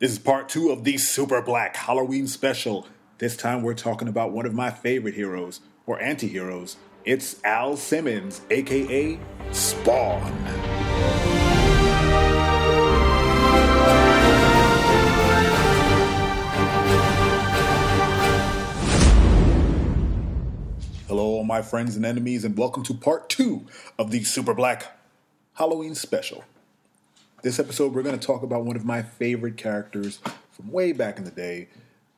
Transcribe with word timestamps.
This 0.00 0.12
is 0.12 0.18
part 0.18 0.48
two 0.48 0.70
of 0.70 0.84
the 0.84 0.96
Super 0.96 1.42
Black 1.42 1.76
Halloween 1.76 2.26
special. 2.26 2.86
This 3.18 3.36
time 3.36 3.60
we're 3.60 3.74
talking 3.74 4.08
about 4.08 4.32
one 4.32 4.46
of 4.46 4.54
my 4.54 4.70
favorite 4.70 5.12
heroes, 5.12 5.60
or 5.84 6.00
anti 6.00 6.26
heroes. 6.26 6.78
It's 7.04 7.38
Al 7.44 7.76
Simmons, 7.76 8.40
aka 8.48 9.18
Spawn. 9.52 10.32
Hello, 21.08 21.26
all 21.26 21.44
my 21.44 21.60
friends 21.60 21.96
and 21.96 22.06
enemies, 22.06 22.46
and 22.46 22.56
welcome 22.56 22.82
to 22.84 22.94
part 22.94 23.28
two 23.28 23.66
of 23.98 24.10
the 24.12 24.24
Super 24.24 24.54
Black 24.54 24.98
Halloween 25.56 25.94
special. 25.94 26.44
This 27.42 27.58
episode, 27.58 27.94
we're 27.94 28.02
going 28.02 28.18
to 28.18 28.26
talk 28.26 28.42
about 28.42 28.66
one 28.66 28.76
of 28.76 28.84
my 28.84 29.00
favorite 29.00 29.56
characters 29.56 30.18
from 30.50 30.70
way 30.70 30.92
back 30.92 31.16
in 31.16 31.24
the 31.24 31.30
day, 31.30 31.68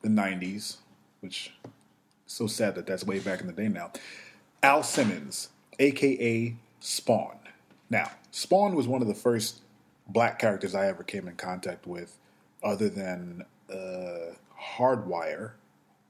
the 0.01 0.09
90s, 0.09 0.79
which 1.21 1.53
is 2.27 2.33
so 2.33 2.45
sad 2.45 2.75
that 2.75 2.85
that's 2.85 3.05
way 3.05 3.19
back 3.19 3.39
in 3.39 3.47
the 3.47 3.53
day 3.53 3.69
now. 3.69 3.93
Al 4.61 4.83
Simmons, 4.83 5.47
aka 5.79 6.53
Spawn. 6.81 7.37
Now, 7.89 8.11
Spawn 8.31 8.75
was 8.75 8.85
one 8.85 9.01
of 9.01 9.07
the 9.07 9.15
first 9.15 9.61
black 10.09 10.39
characters 10.39 10.75
I 10.75 10.87
ever 10.87 11.03
came 11.03 11.29
in 11.29 11.35
contact 11.35 11.87
with, 11.87 12.17
other 12.61 12.89
than 12.89 13.45
uh, 13.73 14.33
Hardware, 14.57 15.55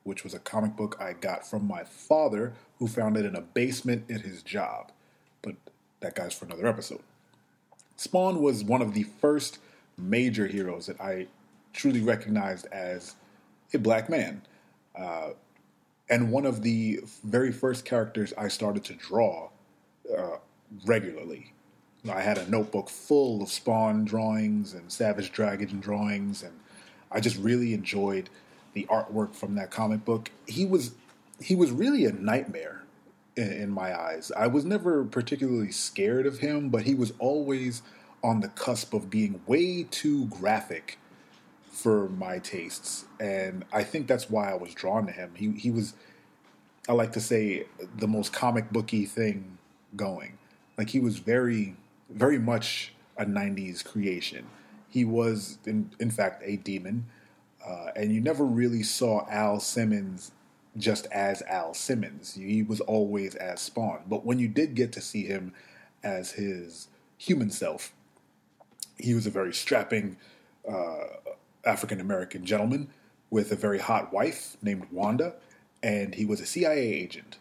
which 0.05 0.23
was 0.23 0.33
a 0.33 0.39
comic 0.39 0.75
book 0.75 0.97
I 0.99 1.13
got 1.13 1.47
from 1.47 1.67
my 1.67 1.83
father, 1.83 2.53
who 2.79 2.87
found 2.87 3.15
it 3.15 3.25
in 3.25 3.35
a 3.35 3.41
basement 3.41 4.09
at 4.09 4.21
his 4.21 4.41
job. 4.41 4.91
But 5.43 5.53
that 5.99 6.15
guy's 6.15 6.33
for 6.33 6.45
another 6.45 6.65
episode. 6.65 7.03
Spawn 7.95 8.41
was 8.41 8.63
one 8.63 8.81
of 8.81 8.93
the 8.93 9.03
first 9.03 9.59
major 9.97 10.47
heroes 10.47 10.87
that 10.87 10.99
I 10.99 11.27
truly 11.73 12.01
recognized 12.01 12.67
as 12.71 13.15
a 13.73 13.79
black 13.79 14.09
man. 14.09 14.41
Uh, 14.95 15.31
and 16.09 16.31
one 16.31 16.45
of 16.45 16.61
the 16.61 17.01
very 17.23 17.51
first 17.51 17.85
characters 17.85 18.33
I 18.37 18.47
started 18.47 18.83
to 18.85 18.93
draw 18.93 19.49
uh, 20.15 20.37
regularly. 20.85 21.53
I 22.11 22.21
had 22.21 22.37
a 22.37 22.49
notebook 22.49 22.89
full 22.89 23.41
of 23.41 23.49
Spawn 23.49 24.03
drawings 24.03 24.73
and 24.73 24.91
Savage 24.91 25.31
Dragon 25.31 25.79
drawings, 25.79 26.43
and 26.43 26.59
I 27.11 27.21
just 27.21 27.37
really 27.37 27.73
enjoyed 27.73 28.29
the 28.73 28.85
artwork 28.89 29.33
from 29.33 29.55
that 29.55 29.71
comic 29.71 30.03
book. 30.03 30.29
He 30.45 30.65
was 30.65 30.91
he 31.39 31.55
was 31.55 31.71
really 31.71 32.05
a 32.05 32.11
nightmare 32.11 32.82
in, 33.35 33.51
in, 33.51 33.69
my 33.69 33.97
eyes. 33.99 34.31
I 34.35 34.47
was 34.47 34.65
never 34.65 35.03
particularly 35.03 35.71
scared 35.71 36.25
of 36.25 36.39
him, 36.39 36.69
but 36.69 36.83
he 36.83 36.95
was 36.95 37.13
always 37.19 37.81
on 38.23 38.39
the 38.39 38.47
cusp 38.49 38.93
of 38.93 39.09
being 39.09 39.41
way 39.47 39.83
too 39.83 40.25
graphic 40.25 40.97
for 41.71 42.07
my 42.09 42.39
tastes, 42.39 43.05
and 43.19 43.65
I 43.73 43.83
think 43.83 44.07
that's 44.07 44.29
why 44.29 44.51
I 44.51 44.55
was 44.55 44.73
drawn 44.73 45.07
to 45.07 45.11
him. 45.11 45.33
He 45.35 45.51
he 45.51 45.71
was, 45.71 45.95
I 46.87 46.93
like 46.93 47.11
to 47.13 47.19
say, 47.19 47.65
the 47.97 48.07
most 48.07 48.31
comic 48.31 48.71
booky 48.71 49.05
thing 49.05 49.57
going. 49.95 50.37
Like 50.77 50.89
he 50.89 50.99
was 50.99 51.17
very 51.17 51.75
very 52.09 52.37
much 52.37 52.93
a 53.17 53.25
'90s 53.25 53.83
creation. 53.83 54.45
He 54.87 55.03
was, 55.03 55.57
in 55.65 55.91
in 55.99 56.11
fact, 56.11 56.43
a 56.45 56.57
demon 56.57 57.07
uh, 57.65 57.91
and 57.95 58.13
you 58.13 58.19
never 58.19 58.43
really 58.43 58.83
saw 58.83 59.25
Al 59.29 59.59
Simmons 59.59 60.31
just 60.77 61.05
as 61.07 61.41
Al 61.43 61.73
Simmons. 61.73 62.33
He 62.33 62.63
was 62.63 62.81
always 62.81 63.35
as 63.35 63.61
Spawn. 63.61 64.01
But 64.07 64.25
when 64.25 64.39
you 64.39 64.47
did 64.47 64.75
get 64.75 64.91
to 64.93 65.01
see 65.01 65.23
him 65.23 65.53
as 66.03 66.31
his 66.31 66.87
human 67.17 67.49
self, 67.49 67.93
he 68.97 69.13
was 69.13 69.25
a 69.25 69.29
very 69.29 69.53
strapping 69.53 70.17
uh, 70.69 71.05
African 71.65 71.99
American 71.99 72.45
gentleman 72.45 72.89
with 73.29 73.51
a 73.51 73.55
very 73.55 73.79
hot 73.79 74.13
wife 74.13 74.57
named 74.61 74.85
Wanda, 74.91 75.35
and 75.81 76.15
he 76.15 76.25
was 76.25 76.39
a 76.39 76.45
CIA 76.45 76.93
agent. 76.93 77.37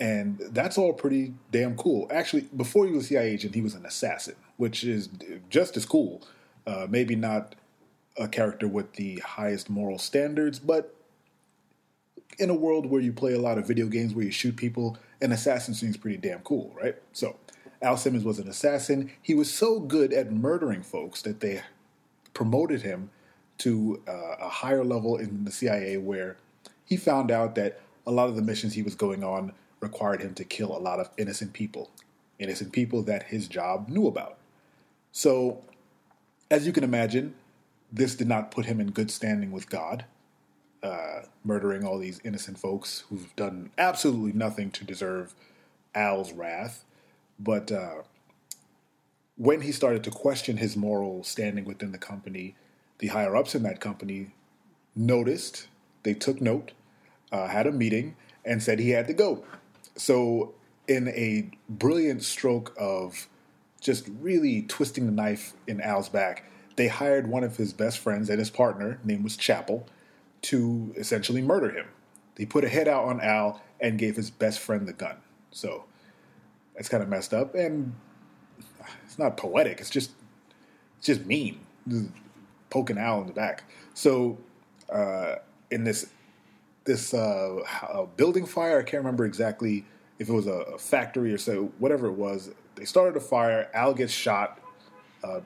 And 0.00 0.40
that's 0.50 0.78
all 0.78 0.92
pretty 0.92 1.34
damn 1.50 1.76
cool. 1.76 2.06
Actually, 2.10 2.48
before 2.56 2.86
he 2.86 2.92
was 2.92 3.04
a 3.04 3.08
CIA 3.08 3.30
agent, 3.30 3.54
he 3.54 3.60
was 3.60 3.74
an 3.74 3.84
assassin, 3.84 4.36
which 4.56 4.84
is 4.84 5.08
just 5.50 5.76
as 5.76 5.84
cool. 5.84 6.22
Uh, 6.66 6.86
maybe 6.88 7.16
not 7.16 7.56
a 8.16 8.28
character 8.28 8.68
with 8.68 8.94
the 8.94 9.16
highest 9.20 9.68
moral 9.68 9.98
standards, 9.98 10.58
but 10.58 10.94
in 12.38 12.50
a 12.50 12.54
world 12.54 12.86
where 12.86 13.00
you 13.00 13.12
play 13.12 13.32
a 13.32 13.40
lot 13.40 13.58
of 13.58 13.66
video 13.66 13.86
games 13.86 14.14
where 14.14 14.24
you 14.24 14.30
shoot 14.30 14.56
people, 14.56 14.96
an 15.20 15.32
assassin 15.32 15.74
seems 15.74 15.96
pretty 15.96 16.18
damn 16.18 16.40
cool, 16.40 16.74
right? 16.80 16.96
So, 17.12 17.36
Al 17.80 17.96
Simmons 17.96 18.24
was 18.24 18.38
an 18.38 18.48
assassin. 18.48 19.10
He 19.22 19.34
was 19.34 19.52
so 19.52 19.80
good 19.80 20.12
at 20.12 20.32
murdering 20.32 20.82
folks 20.82 21.22
that 21.22 21.40
they 21.40 21.62
promoted 22.34 22.82
him 22.82 23.10
to 23.58 24.02
uh, 24.06 24.36
a 24.40 24.48
higher 24.48 24.84
level 24.84 25.16
in 25.16 25.44
the 25.44 25.50
CIA 25.50 25.96
where 25.96 26.36
he 26.84 26.96
found 26.96 27.30
out 27.30 27.54
that 27.56 27.80
a 28.06 28.10
lot 28.10 28.28
of 28.28 28.36
the 28.36 28.42
missions 28.42 28.74
he 28.74 28.82
was 28.82 28.94
going 28.94 29.22
on 29.22 29.52
required 29.80 30.20
him 30.20 30.34
to 30.34 30.44
kill 30.44 30.76
a 30.76 30.78
lot 30.78 30.98
of 30.98 31.10
innocent 31.18 31.52
people, 31.52 31.90
innocent 32.38 32.72
people 32.72 33.02
that 33.02 33.24
his 33.24 33.46
job 33.48 33.88
knew 33.88 34.06
about. 34.06 34.38
So, 35.12 35.62
as 36.50 36.66
you 36.66 36.72
can 36.72 36.84
imagine, 36.84 37.34
this 37.92 38.14
did 38.14 38.28
not 38.28 38.50
put 38.50 38.66
him 38.66 38.80
in 38.80 38.90
good 38.90 39.10
standing 39.10 39.52
with 39.52 39.68
God, 39.68 40.04
uh, 40.82 41.22
murdering 41.44 41.84
all 41.84 41.98
these 41.98 42.20
innocent 42.24 42.58
folks 42.58 43.04
who've 43.08 43.34
done 43.36 43.70
absolutely 43.78 44.32
nothing 44.32 44.70
to 44.70 44.84
deserve 44.84 45.34
Al's 45.94 46.32
wrath. 46.32 46.84
But 47.38 47.72
uh, 47.72 48.02
when 49.36 49.62
he 49.62 49.72
started 49.72 50.04
to 50.04 50.10
question 50.10 50.56
his 50.56 50.76
moral 50.76 51.24
standing 51.24 51.64
within 51.64 51.92
the 51.92 51.98
company, 51.98 52.54
the 52.98 53.08
higher 53.08 53.36
ups 53.36 53.54
in 53.54 53.62
that 53.62 53.80
company 53.80 54.34
noticed, 54.94 55.68
they 56.02 56.14
took 56.14 56.40
note, 56.40 56.72
uh, 57.30 57.46
had 57.48 57.66
a 57.66 57.72
meeting, 57.72 58.16
and 58.44 58.62
said 58.62 58.78
he 58.78 58.90
had 58.90 59.06
to 59.06 59.12
go. 59.12 59.44
So, 59.96 60.54
in 60.86 61.08
a 61.08 61.50
brilliant 61.68 62.22
stroke 62.22 62.74
of 62.78 63.28
just 63.80 64.08
really 64.20 64.62
twisting 64.62 65.06
the 65.06 65.12
knife 65.12 65.52
in 65.66 65.80
Al's 65.80 66.08
back, 66.08 66.50
they 66.76 66.88
hired 66.88 67.28
one 67.28 67.44
of 67.44 67.56
his 67.56 67.72
best 67.72 67.98
friends 67.98 68.30
and 68.30 68.38
his 68.38 68.50
partner, 68.50 68.98
name 69.04 69.22
was 69.22 69.36
Chapel, 69.36 69.86
to 70.42 70.94
essentially 70.96 71.42
murder 71.42 71.70
him. 71.70 71.86
They 72.36 72.46
put 72.46 72.64
a 72.64 72.68
head 72.68 72.88
out 72.88 73.04
on 73.04 73.20
Al 73.20 73.60
and 73.80 73.98
gave 73.98 74.16
his 74.16 74.30
best 74.30 74.60
friend 74.60 74.86
the 74.86 74.92
gun. 74.92 75.16
So 75.50 75.84
that's 76.74 76.88
kind 76.88 77.02
of 77.02 77.08
messed 77.08 77.34
up, 77.34 77.54
and 77.54 77.94
it's 79.04 79.18
not 79.18 79.36
poetic. 79.36 79.80
It's 79.80 79.90
just 79.90 80.12
it's 80.98 81.06
just 81.06 81.26
mean, 81.26 81.60
just 81.88 82.06
poking 82.70 82.98
Al 82.98 83.20
in 83.20 83.26
the 83.26 83.32
back. 83.32 83.64
So 83.94 84.38
uh, 84.92 85.36
in 85.70 85.84
this 85.84 86.06
this 86.84 87.12
uh, 87.12 88.06
building 88.16 88.46
fire, 88.46 88.78
I 88.78 88.82
can't 88.82 89.02
remember 89.02 89.24
exactly 89.26 89.84
if 90.18 90.28
it 90.28 90.32
was 90.32 90.46
a, 90.46 90.78
factory 90.78 91.32
or 91.32 91.38
so, 91.38 91.70
whatever 91.78 92.06
it 92.06 92.14
was. 92.14 92.50
They 92.76 92.84
started 92.84 93.16
a 93.16 93.20
fire. 93.20 93.68
Al 93.74 93.94
gets 93.94 94.12
shot. 94.12 94.60
Uh, 95.22 95.40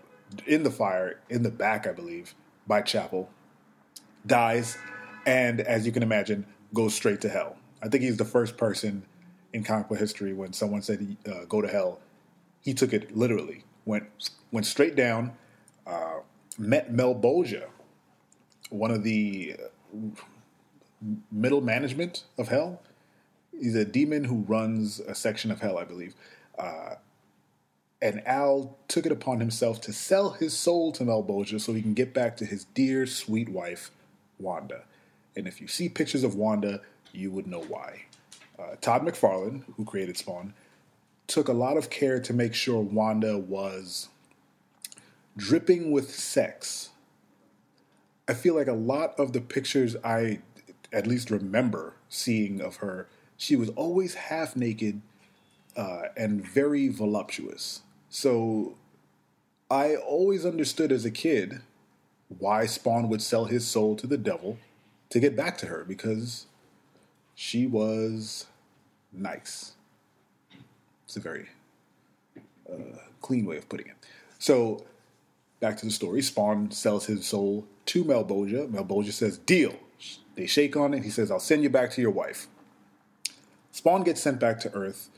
in 0.46 0.62
the 0.62 0.70
fire 0.70 1.20
in 1.28 1.42
the 1.42 1.50
back, 1.50 1.86
I 1.86 1.92
believe, 1.92 2.34
by 2.66 2.82
Chapel, 2.82 3.28
dies, 4.26 4.78
and 5.26 5.60
as 5.60 5.86
you 5.86 5.92
can 5.92 6.02
imagine, 6.02 6.46
goes 6.74 6.94
straight 6.94 7.20
to 7.22 7.28
hell. 7.28 7.56
I 7.82 7.88
think 7.88 8.02
he's 8.02 8.16
the 8.16 8.24
first 8.24 8.56
person 8.56 9.04
in 9.52 9.64
comic 9.64 9.88
book 9.88 9.98
history 9.98 10.32
when 10.32 10.52
someone 10.52 10.82
said 10.82 11.16
uh, 11.26 11.44
"go 11.48 11.60
to 11.60 11.68
hell," 11.68 12.00
he 12.60 12.74
took 12.74 12.92
it 12.92 13.16
literally. 13.16 13.64
went 13.84 14.04
went 14.50 14.66
straight 14.66 14.96
down. 14.96 15.32
Uh, 15.86 16.20
met 16.58 16.92
Malebolgia, 16.92 17.68
one 18.70 18.90
of 18.90 19.02
the 19.02 19.56
uh, 19.58 19.96
middle 21.30 21.60
management 21.60 22.24
of 22.38 22.48
hell. 22.48 22.80
He's 23.58 23.74
a 23.74 23.84
demon 23.84 24.24
who 24.24 24.44
runs 24.48 25.00
a 25.00 25.14
section 25.14 25.50
of 25.50 25.60
hell, 25.60 25.78
I 25.78 25.84
believe. 25.84 26.14
Uh, 26.58 26.96
and 28.00 28.26
Al 28.26 28.76
took 28.88 29.06
it 29.06 29.12
upon 29.12 29.40
himself 29.40 29.80
to 29.82 29.92
sell 29.92 30.30
his 30.30 30.56
soul 30.56 30.92
to 30.92 31.04
Malebolgia 31.04 31.60
so 31.60 31.72
he 31.72 31.82
can 31.82 31.94
get 31.94 32.12
back 32.12 32.36
to 32.38 32.44
his 32.44 32.64
dear, 32.64 33.06
sweet 33.06 33.48
wife, 33.48 33.90
Wanda. 34.38 34.82
And 35.36 35.46
if 35.46 35.60
you 35.60 35.68
see 35.68 35.88
pictures 35.88 36.24
of 36.24 36.34
Wanda, 36.34 36.80
you 37.12 37.30
would 37.30 37.46
know 37.46 37.62
why. 37.62 38.04
Uh, 38.58 38.76
Todd 38.80 39.02
McFarlane, 39.02 39.64
who 39.76 39.84
created 39.84 40.16
Spawn, 40.16 40.54
took 41.26 41.48
a 41.48 41.52
lot 41.52 41.76
of 41.76 41.90
care 41.90 42.20
to 42.20 42.32
make 42.32 42.54
sure 42.54 42.80
Wanda 42.80 43.38
was 43.38 44.08
dripping 45.36 45.90
with 45.90 46.14
sex. 46.14 46.90
I 48.28 48.34
feel 48.34 48.54
like 48.54 48.66
a 48.66 48.74
lot 48.74 49.18
of 49.18 49.32
the 49.32 49.40
pictures 49.40 49.96
I 50.04 50.40
at 50.92 51.06
least 51.06 51.30
remember 51.30 51.94
seeing 52.08 52.60
of 52.60 52.76
her, 52.76 53.08
she 53.36 53.56
was 53.56 53.70
always 53.70 54.14
half 54.14 54.54
naked 54.54 55.00
uh, 55.76 56.02
and 56.16 56.46
very 56.46 56.88
voluptuous. 56.88 57.80
So 58.10 58.76
I 59.70 59.96
always 59.96 60.44
understood 60.44 60.92
as 60.92 61.04
a 61.04 61.10
kid 61.10 61.62
why 62.38 62.66
Spawn 62.66 63.08
would 63.08 63.22
sell 63.22 63.46
his 63.46 63.66
soul 63.66 63.96
to 63.96 64.06
the 64.06 64.18
devil 64.18 64.58
to 65.10 65.20
get 65.20 65.36
back 65.36 65.58
to 65.58 65.66
her 65.66 65.84
because 65.84 66.46
she 67.34 67.66
was 67.66 68.46
nice. 69.12 69.72
It's 71.04 71.16
a 71.16 71.20
very 71.20 71.48
uh, 72.70 72.98
clean 73.20 73.44
way 73.44 73.56
of 73.56 73.68
putting 73.68 73.88
it. 73.88 73.96
So, 74.38 74.84
back 75.60 75.76
to 75.78 75.86
the 75.86 75.92
story 75.92 76.22
Spawn 76.22 76.70
sells 76.70 77.06
his 77.06 77.26
soul 77.26 77.66
to 77.86 78.04
Malebolgia. 78.04 78.70
Malebolgia 78.70 79.12
says, 79.12 79.38
Deal. 79.38 79.74
They 80.34 80.46
shake 80.46 80.76
on 80.76 80.94
it. 80.94 81.04
He 81.04 81.10
says, 81.10 81.30
I'll 81.30 81.38
send 81.38 81.62
you 81.62 81.68
back 81.68 81.90
to 81.92 82.00
your 82.00 82.10
wife. 82.10 82.48
Spawn 83.70 84.02
gets 84.02 84.20
sent 84.20 84.38
back 84.38 84.60
to 84.60 84.74
Earth, 84.74 85.08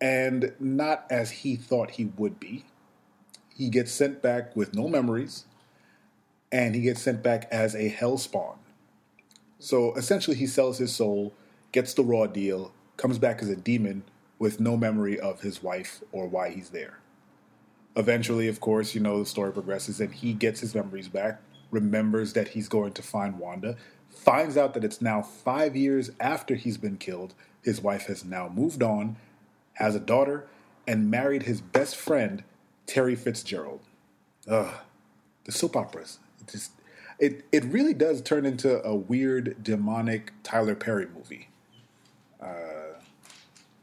and 0.00 0.52
not 0.58 1.06
as 1.10 1.30
he 1.30 1.56
thought 1.56 1.92
he 1.92 2.06
would 2.16 2.38
be. 2.38 2.64
He 3.54 3.68
gets 3.70 3.92
sent 3.92 4.20
back 4.20 4.54
with 4.54 4.74
no 4.74 4.88
memories, 4.88 5.44
and 6.52 6.74
he 6.74 6.82
gets 6.82 7.02
sent 7.02 7.22
back 7.22 7.48
as 7.50 7.74
a 7.74 7.88
Hell 7.88 8.18
Spawn. 8.18 8.58
So 9.58 9.94
essentially, 9.94 10.36
he 10.36 10.46
sells 10.46 10.78
his 10.78 10.94
soul, 10.94 11.32
gets 11.72 11.94
the 11.94 12.02
raw 12.02 12.26
deal, 12.26 12.72
comes 12.96 13.18
back 13.18 13.42
as 13.42 13.48
a 13.48 13.56
demon 13.56 14.04
with 14.38 14.60
no 14.60 14.76
memory 14.76 15.18
of 15.18 15.40
his 15.40 15.62
wife 15.62 16.02
or 16.12 16.26
why 16.26 16.50
he's 16.50 16.70
there. 16.70 16.98
Eventually, 17.96 18.48
of 18.48 18.60
course, 18.60 18.94
you 18.94 19.00
know, 19.00 19.18
the 19.18 19.26
story 19.26 19.52
progresses 19.52 20.00
and 20.00 20.12
he 20.12 20.34
gets 20.34 20.60
his 20.60 20.74
memories 20.74 21.08
back, 21.08 21.40
remembers 21.70 22.34
that 22.34 22.48
he's 22.48 22.68
going 22.68 22.92
to 22.92 23.02
find 23.02 23.38
Wanda, 23.38 23.76
finds 24.10 24.56
out 24.56 24.74
that 24.74 24.84
it's 24.84 25.00
now 25.00 25.22
five 25.22 25.74
years 25.74 26.10
after 26.20 26.54
he's 26.54 26.76
been 26.76 26.98
killed. 26.98 27.34
His 27.62 27.80
wife 27.80 28.06
has 28.06 28.24
now 28.24 28.48
moved 28.48 28.82
on, 28.82 29.16
has 29.74 29.94
a 29.94 30.00
daughter, 30.00 30.46
and 30.86 31.10
married 31.10 31.44
his 31.44 31.60
best 31.60 31.96
friend, 31.96 32.44
Terry 32.86 33.16
Fitzgerald. 33.16 33.80
Ugh, 34.46 34.74
the 35.44 35.52
soap 35.52 35.76
operas. 35.76 36.18
It 36.46 36.52
just 36.52 36.72
it 37.18 37.44
it 37.50 37.64
really 37.64 37.94
does 37.94 38.20
turn 38.20 38.46
into 38.46 38.82
a 38.84 38.94
weird 38.94 39.62
demonic 39.62 40.32
Tyler 40.42 40.74
Perry 40.74 41.06
movie. 41.06 41.48
Uh, 42.40 43.00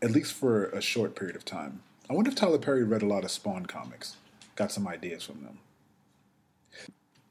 at 0.01 0.11
least 0.11 0.33
for 0.33 0.65
a 0.65 0.81
short 0.81 1.15
period 1.15 1.35
of 1.35 1.45
time. 1.45 1.81
I 2.09 2.13
wonder 2.13 2.29
if 2.29 2.35
Tyler 2.35 2.59
Perry 2.59 2.83
read 2.83 3.01
a 3.01 3.07
lot 3.07 3.23
of 3.23 3.31
Spawn 3.31 3.65
comics, 3.65 4.17
got 4.55 4.71
some 4.71 4.87
ideas 4.87 5.23
from 5.23 5.43
them. 5.43 5.59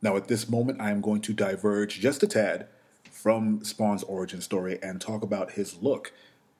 Now, 0.01 0.17
at 0.17 0.27
this 0.27 0.49
moment, 0.49 0.81
I 0.81 0.91
am 0.91 1.01
going 1.01 1.21
to 1.23 1.33
diverge 1.33 2.01
just 2.01 2.23
a 2.23 2.27
tad 2.27 2.67
from 3.11 3.63
Spawn's 3.63 4.03
origin 4.03 4.41
story 4.41 4.79
and 4.83 5.01
talk 5.01 5.23
about 5.23 5.53
his 5.53 5.81
look, 5.81 6.13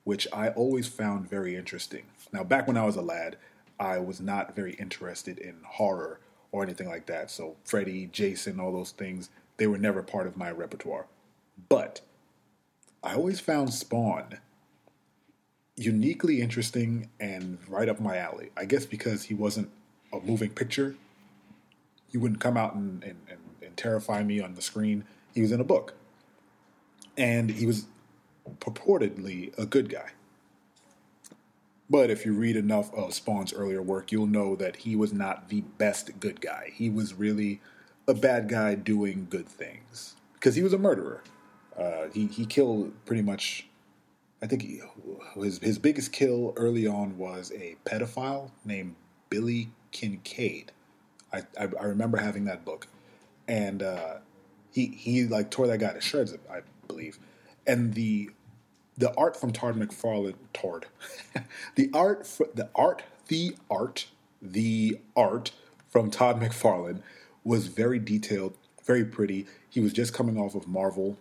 which 0.03 0.27
I 0.31 0.49
always 0.49 0.87
found 0.87 1.29
very 1.29 1.55
interesting. 1.55 2.03
Now, 2.31 2.43
back 2.43 2.67
when 2.67 2.77
I 2.77 2.85
was 2.85 2.95
a 2.95 3.01
lad, 3.01 3.37
I 3.79 3.97
was 3.97 4.21
not 4.21 4.55
very 4.55 4.73
interested 4.75 5.39
in 5.39 5.55
horror 5.65 6.19
or 6.53 6.63
anything 6.63 6.87
like 6.87 7.07
that. 7.07 7.31
So, 7.31 7.55
Freddy, 7.65 8.07
Jason, 8.11 8.59
all 8.59 8.71
those 8.71 8.91
things, 8.91 9.29
they 9.57 9.67
were 9.67 9.77
never 9.77 10.03
part 10.03 10.27
of 10.27 10.37
my 10.37 10.51
repertoire. 10.51 11.07
But 11.67 12.01
I 13.03 13.15
always 13.15 13.39
found 13.39 13.73
Spawn 13.73 14.37
uniquely 15.75 16.41
interesting 16.41 17.09
and 17.19 17.57
right 17.67 17.89
up 17.89 17.99
my 17.99 18.17
alley. 18.17 18.51
I 18.55 18.65
guess 18.65 18.85
because 18.85 19.23
he 19.23 19.33
wasn't 19.33 19.69
a 20.13 20.19
moving 20.19 20.51
picture, 20.51 20.95
he 22.11 22.19
wouldn't 22.19 22.39
come 22.39 22.55
out 22.55 22.75
and, 22.75 23.03
and, 23.03 23.17
and, 23.27 23.39
and 23.63 23.75
terrify 23.75 24.23
me 24.23 24.39
on 24.39 24.53
the 24.53 24.61
screen. 24.61 25.05
He 25.33 25.41
was 25.41 25.51
in 25.51 25.59
a 25.59 25.65
book. 25.65 25.95
And 27.17 27.49
he 27.49 27.65
was 27.65 27.87
purportedly 28.59 29.57
a 29.57 29.65
good 29.65 29.89
guy. 29.89 30.11
But 31.89 32.09
if 32.09 32.25
you 32.25 32.33
read 32.33 32.55
enough 32.55 32.93
of 32.93 33.13
Spawn's 33.13 33.53
earlier 33.53 33.81
work, 33.81 34.11
you'll 34.11 34.27
know 34.27 34.55
that 34.55 34.77
he 34.77 34.95
was 34.95 35.13
not 35.13 35.49
the 35.49 35.61
best 35.61 36.19
good 36.19 36.41
guy. 36.41 36.71
He 36.73 36.89
was 36.89 37.13
really 37.13 37.61
a 38.07 38.13
bad 38.13 38.49
guy 38.49 38.75
doing 38.75 39.27
good 39.29 39.47
things 39.47 40.15
because 40.33 40.55
he 40.55 40.63
was 40.63 40.73
a 40.73 40.77
murderer. 40.77 41.23
Uh, 41.77 42.07
he 42.13 42.27
he 42.27 42.45
killed 42.45 42.93
pretty 43.05 43.21
much 43.21 43.67
I 44.43 44.45
think 44.45 44.61
he, 44.61 44.81
his 45.35 45.59
his 45.59 45.79
biggest 45.79 46.11
kill 46.11 46.53
early 46.57 46.85
on 46.85 47.17
was 47.17 47.51
a 47.53 47.77
pedophile 47.85 48.51
named 48.65 48.95
Billy 49.29 49.69
Kincaid. 49.91 50.73
I 51.31 51.43
I, 51.57 51.69
I 51.79 51.85
remember 51.85 52.17
having 52.17 52.43
that 52.45 52.65
book, 52.65 52.87
and 53.47 53.81
uh, 53.81 54.15
he 54.71 54.87
he 54.87 55.23
like 55.23 55.49
tore 55.49 55.67
that 55.67 55.79
guy 55.79 55.93
to 55.93 56.01
shreds, 56.01 56.35
I 56.51 56.59
believe. 56.87 57.19
And 57.65 57.93
the 57.93 58.31
the 58.97 59.13
art 59.15 59.39
from 59.39 59.51
Todd 59.51 59.75
McFarlane, 59.75 60.35
Todd, 60.53 60.87
the 61.75 61.89
art 61.93 62.27
the 62.55 62.69
art 62.75 63.03
the 63.27 63.55
art 63.69 64.07
the 64.41 64.99
art 65.15 65.51
from 65.89 66.11
Todd 66.11 66.41
McFarlane 66.41 67.01
was 67.43 67.67
very 67.67 67.99
detailed, 67.99 68.55
very 68.83 69.05
pretty. 69.05 69.45
He 69.69 69.79
was 69.79 69.93
just 69.93 70.13
coming 70.13 70.37
off 70.37 70.55
of 70.55 70.67
Marvel 70.67 71.17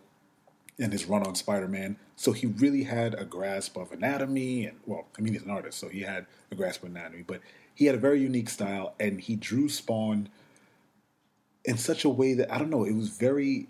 and 0.78 0.92
his 0.92 1.06
run 1.06 1.26
on 1.26 1.34
Spider 1.34 1.68
Man. 1.68 1.96
So 2.16 2.32
he 2.32 2.46
really 2.46 2.84
had 2.84 3.14
a 3.14 3.24
grasp 3.24 3.76
of 3.76 3.92
anatomy, 3.92 4.66
and 4.66 4.78
well, 4.86 5.06
I 5.18 5.20
mean, 5.20 5.32
he's 5.34 5.42
an 5.42 5.50
artist, 5.50 5.78
so 5.78 5.88
he 5.88 6.00
had 6.00 6.26
a 6.50 6.54
grasp 6.54 6.82
of 6.82 6.90
anatomy, 6.90 7.24
but 7.26 7.40
he 7.74 7.86
had 7.86 7.94
a 7.94 7.98
very 7.98 8.20
unique 8.20 8.48
style, 8.48 8.94
and 9.00 9.20
he 9.20 9.36
drew 9.36 9.68
Spawn 9.68 10.28
in 11.64 11.78
such 11.78 12.04
a 12.04 12.08
way 12.08 12.34
that 12.34 12.52
I 12.52 12.58
don't 12.58 12.70
know, 12.70 12.84
it 12.84 12.94
was 12.94 13.10
very. 13.10 13.68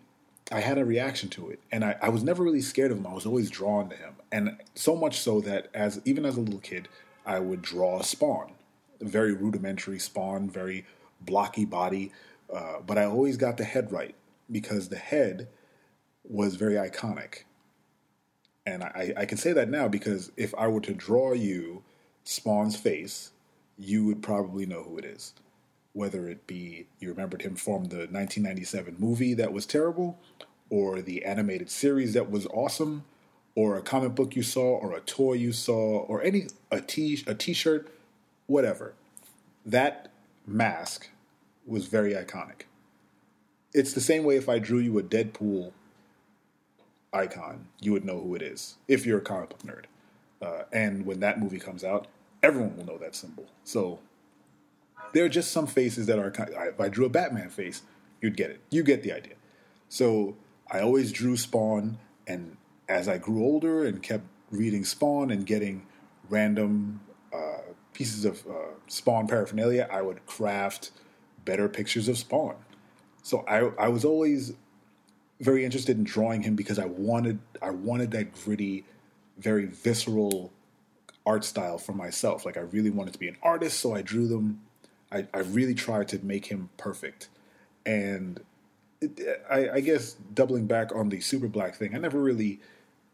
I 0.50 0.61
had 0.61 0.79
a 0.79 0.85
reaction 0.85 1.29
to 1.31 1.50
it, 1.50 1.61
and 1.71 1.85
I, 1.85 1.97
I 2.03 2.09
was 2.09 2.23
never 2.23 2.43
really 2.43 2.61
scared 2.61 2.91
of 2.91 2.99
him. 2.99 3.06
I 3.06 3.15
was 3.15 3.27
always 3.27 3.50
drawn 3.50 3.89
to 3.91 3.97
him, 3.97 4.15
and 4.31 4.56
so 4.75 4.97
much 4.97 5.21
so 5.21 5.41
that 5.43 5.69
as 5.73 6.00
even 6.05 6.25
as 6.27 6.37
a 6.37 6.41
little 6.41 6.61
kid, 6.61 6.89
I 7.25 7.39
would 7.39 7.62
draw 7.62 8.03
Spawn, 8.03 8.53
very 9.00 9.33
rudimentary 9.33 9.99
Spawn, 9.99 10.50
very 10.50 10.85
blocky 11.21 11.65
body, 11.65 12.12
uh, 12.53 12.81
but 12.85 12.99
I 12.99 13.05
always 13.05 13.37
got 13.37 13.56
the 13.56 13.65
head 13.65 13.93
right 13.93 14.15
because 14.50 14.89
the 14.89 14.97
head 14.97 15.49
was 16.25 16.56
very 16.56 16.75
iconic. 16.75 17.44
And 18.67 18.85
I, 18.85 19.12
I 19.17 19.25
can 19.25 19.39
say 19.39 19.53
that 19.53 19.69
now 19.69 19.89
because 19.89 20.31
if 20.37 20.55
I 20.56 20.69
were 20.69 20.81
to 20.81 20.94
draw 20.94 21.33
you 21.33 21.83
Spawn's 22.25 22.77
face, 22.77 23.33
you 23.77 24.05
would 24.06 24.23
probably 24.23 24.67
know 24.67 24.83
who 24.83 24.99
it 24.99 25.05
is. 25.05 25.35
Whether 25.93 26.29
it 26.29 26.47
be 26.47 26.87
you 27.00 27.09
remembered 27.09 27.43
him 27.43 27.55
from 27.55 27.85
the 27.85 28.09
1997 28.09 28.97
movie 28.99 29.35
that 29.35 29.53
was 29.53 29.67
terrible, 29.67 30.19
or 30.71 31.03
the 31.03 31.25
animated 31.25 31.71
series 31.71 32.15
that 32.15 32.31
was 32.31 32.47
awesome, 32.47 33.05
or 33.55 33.77
a 33.77 33.83
comic 33.83 34.15
book 34.15 34.35
you 34.35 34.43
saw, 34.43 34.79
or 34.79 34.94
a 34.94 35.00
toy 35.00 35.35
you 35.35 35.53
saw, 35.53 35.99
or 36.00 36.23
any 36.23 36.47
a 36.71 36.81
t 36.81 37.23
a 37.27 37.35
t-shirt, 37.35 37.89
whatever. 38.47 38.94
That 39.67 40.11
mask 40.47 41.11
was 41.67 41.87
very 41.87 42.15
iconic. 42.15 42.62
It's 43.75 43.93
the 43.93 44.00
same 44.00 44.25
way 44.25 44.37
if 44.37 44.49
I 44.49 44.59
drew 44.59 44.79
you 44.79 44.99
a 44.99 45.03
Deadpool 45.03 45.73
icon, 47.12 47.67
you 47.81 47.93
would 47.93 48.05
know 48.05 48.21
who 48.21 48.35
it 48.35 48.43
is 48.43 48.77
if 48.89 49.06
you're 49.06 49.19
a 49.19 49.23
comic 49.23 49.50
book 49.50 49.62
nerd. 49.62 49.85
Uh, 50.41 50.65
and 50.73 51.06
when 51.06 51.21
that 51.21 51.39
movie 51.39 51.59
comes 51.59 51.85
out, 51.85 52.06
everyone 52.43 52.77
will 52.77 52.87
know 52.87 52.99
that 52.99 53.15
symbol. 53.15 53.47
So 53.65 54.00
there 55.12 55.25
are 55.25 55.28
just 55.28 55.52
some 55.52 55.66
faces 55.66 56.06
that 56.06 56.19
are. 56.19 56.32
If 56.66 56.81
I 56.81 56.88
drew 56.88 57.04
a 57.04 57.10
Batman 57.10 57.50
face, 57.50 57.82
you'd 58.20 58.37
get 58.37 58.50
it. 58.50 58.60
You 58.70 58.82
get 58.82 59.02
the 59.02 59.12
idea. 59.12 59.34
So 59.88 60.37
I 60.70 60.81
always 60.81 61.12
drew 61.12 61.36
Spawn, 61.36 61.98
and 62.27 62.56
as 62.88 63.08
I 63.08 63.19
grew 63.19 63.43
older 63.43 63.84
and 63.84 64.03
kept 64.03 64.24
reading 64.50 64.84
Spawn 64.84 65.31
and 65.31 65.44
getting 65.44 65.86
random 66.29 67.00
uh, 67.32 67.72
pieces 67.93 68.24
of 68.24 68.46
uh, 68.46 68.74
Spawn 68.86 69.27
paraphernalia, 69.27 69.88
I 69.91 70.03
would 70.03 70.24
craft 70.27 70.91
better 71.44 71.69
pictures 71.69 72.08
of 72.08 72.19
Spawn. 72.19 72.56
So 73.22 73.44
I, 73.46 73.70
I 73.79 73.88
was 73.88 74.05
always 74.05 74.55
very 75.41 75.65
interested 75.65 75.96
in 75.98 76.05
drawing 76.05 76.43
him 76.43 76.55
because 76.55 76.79
I 76.79 76.86
wanted 76.86 77.38
I 77.60 77.70
wanted 77.70 78.12
that 78.12 78.32
gritty, 78.32 78.84
very 79.38 79.67
visceral 79.67 80.53
art 81.27 81.44
style 81.44 81.79
for 81.79 81.93
myself. 81.93 82.44
Like 82.46 82.56
I 82.56 82.60
really 82.60 82.91
wanted 82.91 83.12
to 83.15 83.19
be 83.19 83.29
an 83.29 83.36
artist, 83.43 83.81
so 83.81 83.94
I 83.94 84.03
drew 84.03 84.27
them. 84.27 84.62
I, 85.12 85.26
I 85.34 85.40
really 85.40 85.74
tried 85.74 86.08
to 86.08 86.24
make 86.24 86.46
him 86.46 86.70
perfect, 86.76 87.28
and 87.84 88.40
it, 89.00 89.44
I, 89.50 89.69
I 89.70 89.81
guess 89.81 90.14
doubling 90.34 90.66
back 90.66 90.94
on 90.94 91.08
the 91.08 91.20
super 91.20 91.48
black 91.48 91.74
thing, 91.74 91.94
I 91.94 91.98
never 91.98 92.20
really 92.20 92.60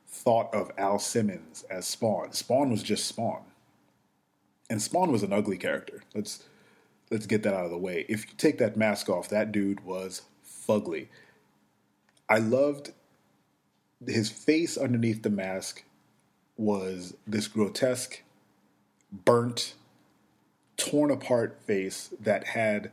thought 0.06 0.52
of 0.54 0.70
Al 0.78 0.98
Simmons 0.98 1.64
as 1.70 1.86
Spawn. 1.86 2.32
Spawn 2.32 2.70
was 2.70 2.82
just 2.82 3.06
Spawn, 3.06 3.42
and 4.70 4.80
Spawn 4.80 5.10
was 5.10 5.22
an 5.22 5.32
ugly 5.32 5.58
character. 5.58 6.02
Let's 6.14 6.44
let's 7.10 7.26
get 7.26 7.42
that 7.42 7.54
out 7.54 7.64
of 7.64 7.70
the 7.70 7.78
way. 7.78 8.04
If 8.08 8.26
you 8.26 8.32
take 8.36 8.58
that 8.58 8.76
mask 8.76 9.08
off, 9.08 9.28
that 9.30 9.52
dude 9.52 9.84
was 9.84 10.22
fugly. 10.44 11.08
I 12.28 12.38
loved 12.38 12.92
his 14.06 14.30
face 14.30 14.76
underneath 14.76 15.22
the 15.22 15.30
mask 15.30 15.84
was 16.56 17.14
this 17.26 17.48
grotesque, 17.48 18.22
burnt, 19.24 19.74
torn 20.78 21.10
apart 21.10 21.60
face 21.60 22.14
that 22.18 22.48
had, 22.48 22.90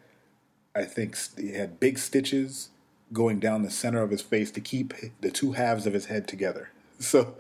I 0.75 0.83
think, 0.83 1.17
he 1.37 1.53
had 1.53 1.79
big 1.79 1.97
stitches 1.97 2.69
going 3.13 3.39
down 3.39 3.61
the 3.61 3.71
center 3.71 4.01
of 4.01 4.11
his 4.11 4.21
face 4.21 4.51
to 4.51 4.59
keep 4.59 4.93
the 5.21 5.31
two 5.31 5.53
halves 5.53 5.87
of 5.87 5.93
his 5.93 6.07
head 6.07 6.27
together. 6.27 6.69
So 6.97 7.35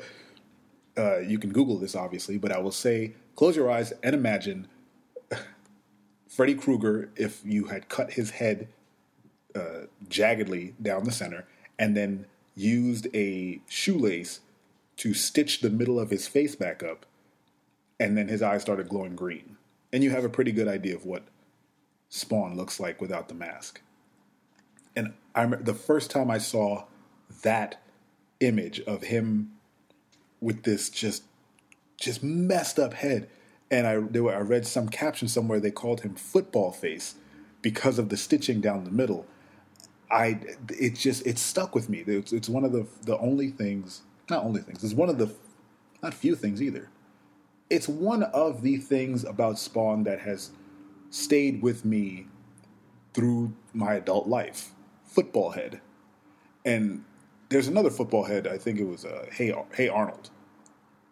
uh, 0.97 1.19
you 1.19 1.39
can 1.39 1.53
Google 1.53 1.77
this, 1.77 1.95
obviously, 1.95 2.37
but 2.37 2.51
I 2.51 2.57
will 2.59 2.73
say 2.73 3.13
close 3.37 3.55
your 3.55 3.71
eyes 3.71 3.93
and 4.03 4.13
imagine 4.13 4.67
Freddy 6.27 6.55
Krueger 6.55 7.09
if 7.15 7.41
you 7.45 7.67
had 7.67 7.87
cut 7.87 8.11
his 8.11 8.31
head 8.31 8.67
uh, 9.55 9.87
jaggedly 10.09 10.73
down 10.81 11.05
the 11.05 11.11
center 11.13 11.45
and 11.79 11.95
then 11.95 12.25
used 12.53 13.07
a 13.13 13.61
shoelace 13.69 14.41
to 14.97 15.13
stitch 15.13 15.61
the 15.61 15.69
middle 15.69 15.99
of 15.99 16.09
his 16.09 16.27
face 16.27 16.55
back 16.55 16.81
up, 16.81 17.05
and 17.99 18.17
then 18.17 18.27
his 18.27 18.41
eyes 18.41 18.61
started 18.61 18.89
glowing 18.89 19.15
green. 19.15 19.57
And 19.95 20.03
you 20.03 20.11
have 20.11 20.25
a 20.25 20.29
pretty 20.29 20.51
good 20.51 20.67
idea 20.67 20.93
of 20.93 21.05
what 21.05 21.23
Spawn 22.09 22.57
looks 22.57 22.81
like 22.81 22.99
without 22.99 23.29
the 23.29 23.33
mask. 23.33 23.79
And 24.93 25.13
I 25.33 25.45
the 25.45 25.73
first 25.73 26.11
time 26.11 26.29
I 26.29 26.37
saw 26.37 26.83
that 27.43 27.81
image 28.41 28.81
of 28.81 29.03
him 29.03 29.53
with 30.41 30.63
this 30.63 30.89
just 30.89 31.23
just 31.95 32.21
messed 32.21 32.77
up 32.77 32.93
head, 32.95 33.29
and 33.71 33.87
I 33.87 33.99
were, 33.99 34.35
I 34.35 34.39
read 34.39 34.67
some 34.67 34.89
caption 34.89 35.29
somewhere 35.29 35.61
they 35.61 35.71
called 35.71 36.01
him 36.01 36.15
football 36.15 36.73
face 36.73 37.15
because 37.61 37.97
of 37.97 38.09
the 38.09 38.17
stitching 38.17 38.59
down 38.59 38.83
the 38.83 38.91
middle. 38.91 39.25
I 40.11 40.41
it 40.77 40.95
just 40.95 41.25
it 41.25 41.37
stuck 41.37 41.73
with 41.73 41.87
me. 41.87 42.03
It's, 42.05 42.33
it's 42.33 42.49
one 42.49 42.65
of 42.65 42.73
the 42.73 42.85
the 43.03 43.17
only 43.19 43.49
things, 43.49 44.01
not 44.29 44.43
only 44.43 44.61
things. 44.61 44.83
It's 44.83 44.93
one 44.93 45.07
of 45.07 45.17
the 45.19 45.33
not 46.03 46.13
few 46.13 46.35
things 46.35 46.61
either. 46.61 46.89
It's 47.69 47.87
one 47.87 48.23
of 48.23 48.61
the 48.61 48.77
things 48.77 49.23
about 49.23 49.57
Spawn 49.57 50.03
that 50.03 50.19
has 50.19 50.51
stayed 51.09 51.61
with 51.61 51.83
me 51.83 52.27
through 53.13 53.53
my 53.73 53.95
adult 53.95 54.27
life. 54.27 54.71
Football 55.05 55.51
head, 55.51 55.81
and 56.63 57.03
there's 57.49 57.67
another 57.67 57.89
football 57.89 58.25
head. 58.25 58.47
I 58.47 58.57
think 58.57 58.79
it 58.79 58.85
was 58.85 59.05
uh, 59.05 59.27
Hey 59.31 59.53
Hey 59.73 59.87
Arnold. 59.87 60.29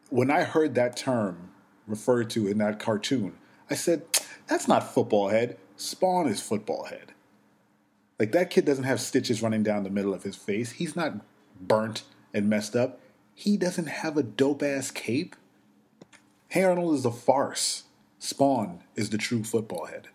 When 0.09 0.29
I 0.29 0.43
heard 0.43 0.75
that 0.75 0.97
term 0.97 1.49
referred 1.87 2.29
to 2.31 2.47
in 2.47 2.57
that 2.57 2.79
cartoon, 2.79 3.33
I 3.69 3.75
said, 3.75 4.03
"That's 4.47 4.67
not 4.67 4.93
football 4.93 5.29
head. 5.29 5.57
Spawn 5.77 6.27
is 6.27 6.41
football 6.41 6.85
head." 6.85 7.13
Like 8.19 8.31
that 8.33 8.49
kid 8.49 8.65
doesn't 8.65 8.83
have 8.83 9.01
stitches 9.01 9.41
running 9.41 9.63
down 9.63 9.83
the 9.83 9.89
middle 9.89 10.13
of 10.13 10.23
his 10.23 10.35
face. 10.35 10.73
He's 10.73 10.95
not 10.95 11.15
burnt 11.59 12.03
and 12.33 12.49
messed 12.49 12.75
up. 12.75 12.99
He 13.33 13.57
doesn't 13.57 13.87
have 13.87 14.17
a 14.17 14.23
dope 14.23 14.61
ass 14.61 14.91
cape. 14.91 15.35
Hey 16.53 16.63
Arnold 16.65 16.93
is 16.93 17.03
a 17.03 17.09
farce. 17.09 17.81
Spawn 18.19 18.81
is 18.95 19.09
the 19.09 19.17
true 19.17 19.43
football 19.43 19.85
head. 19.85 20.09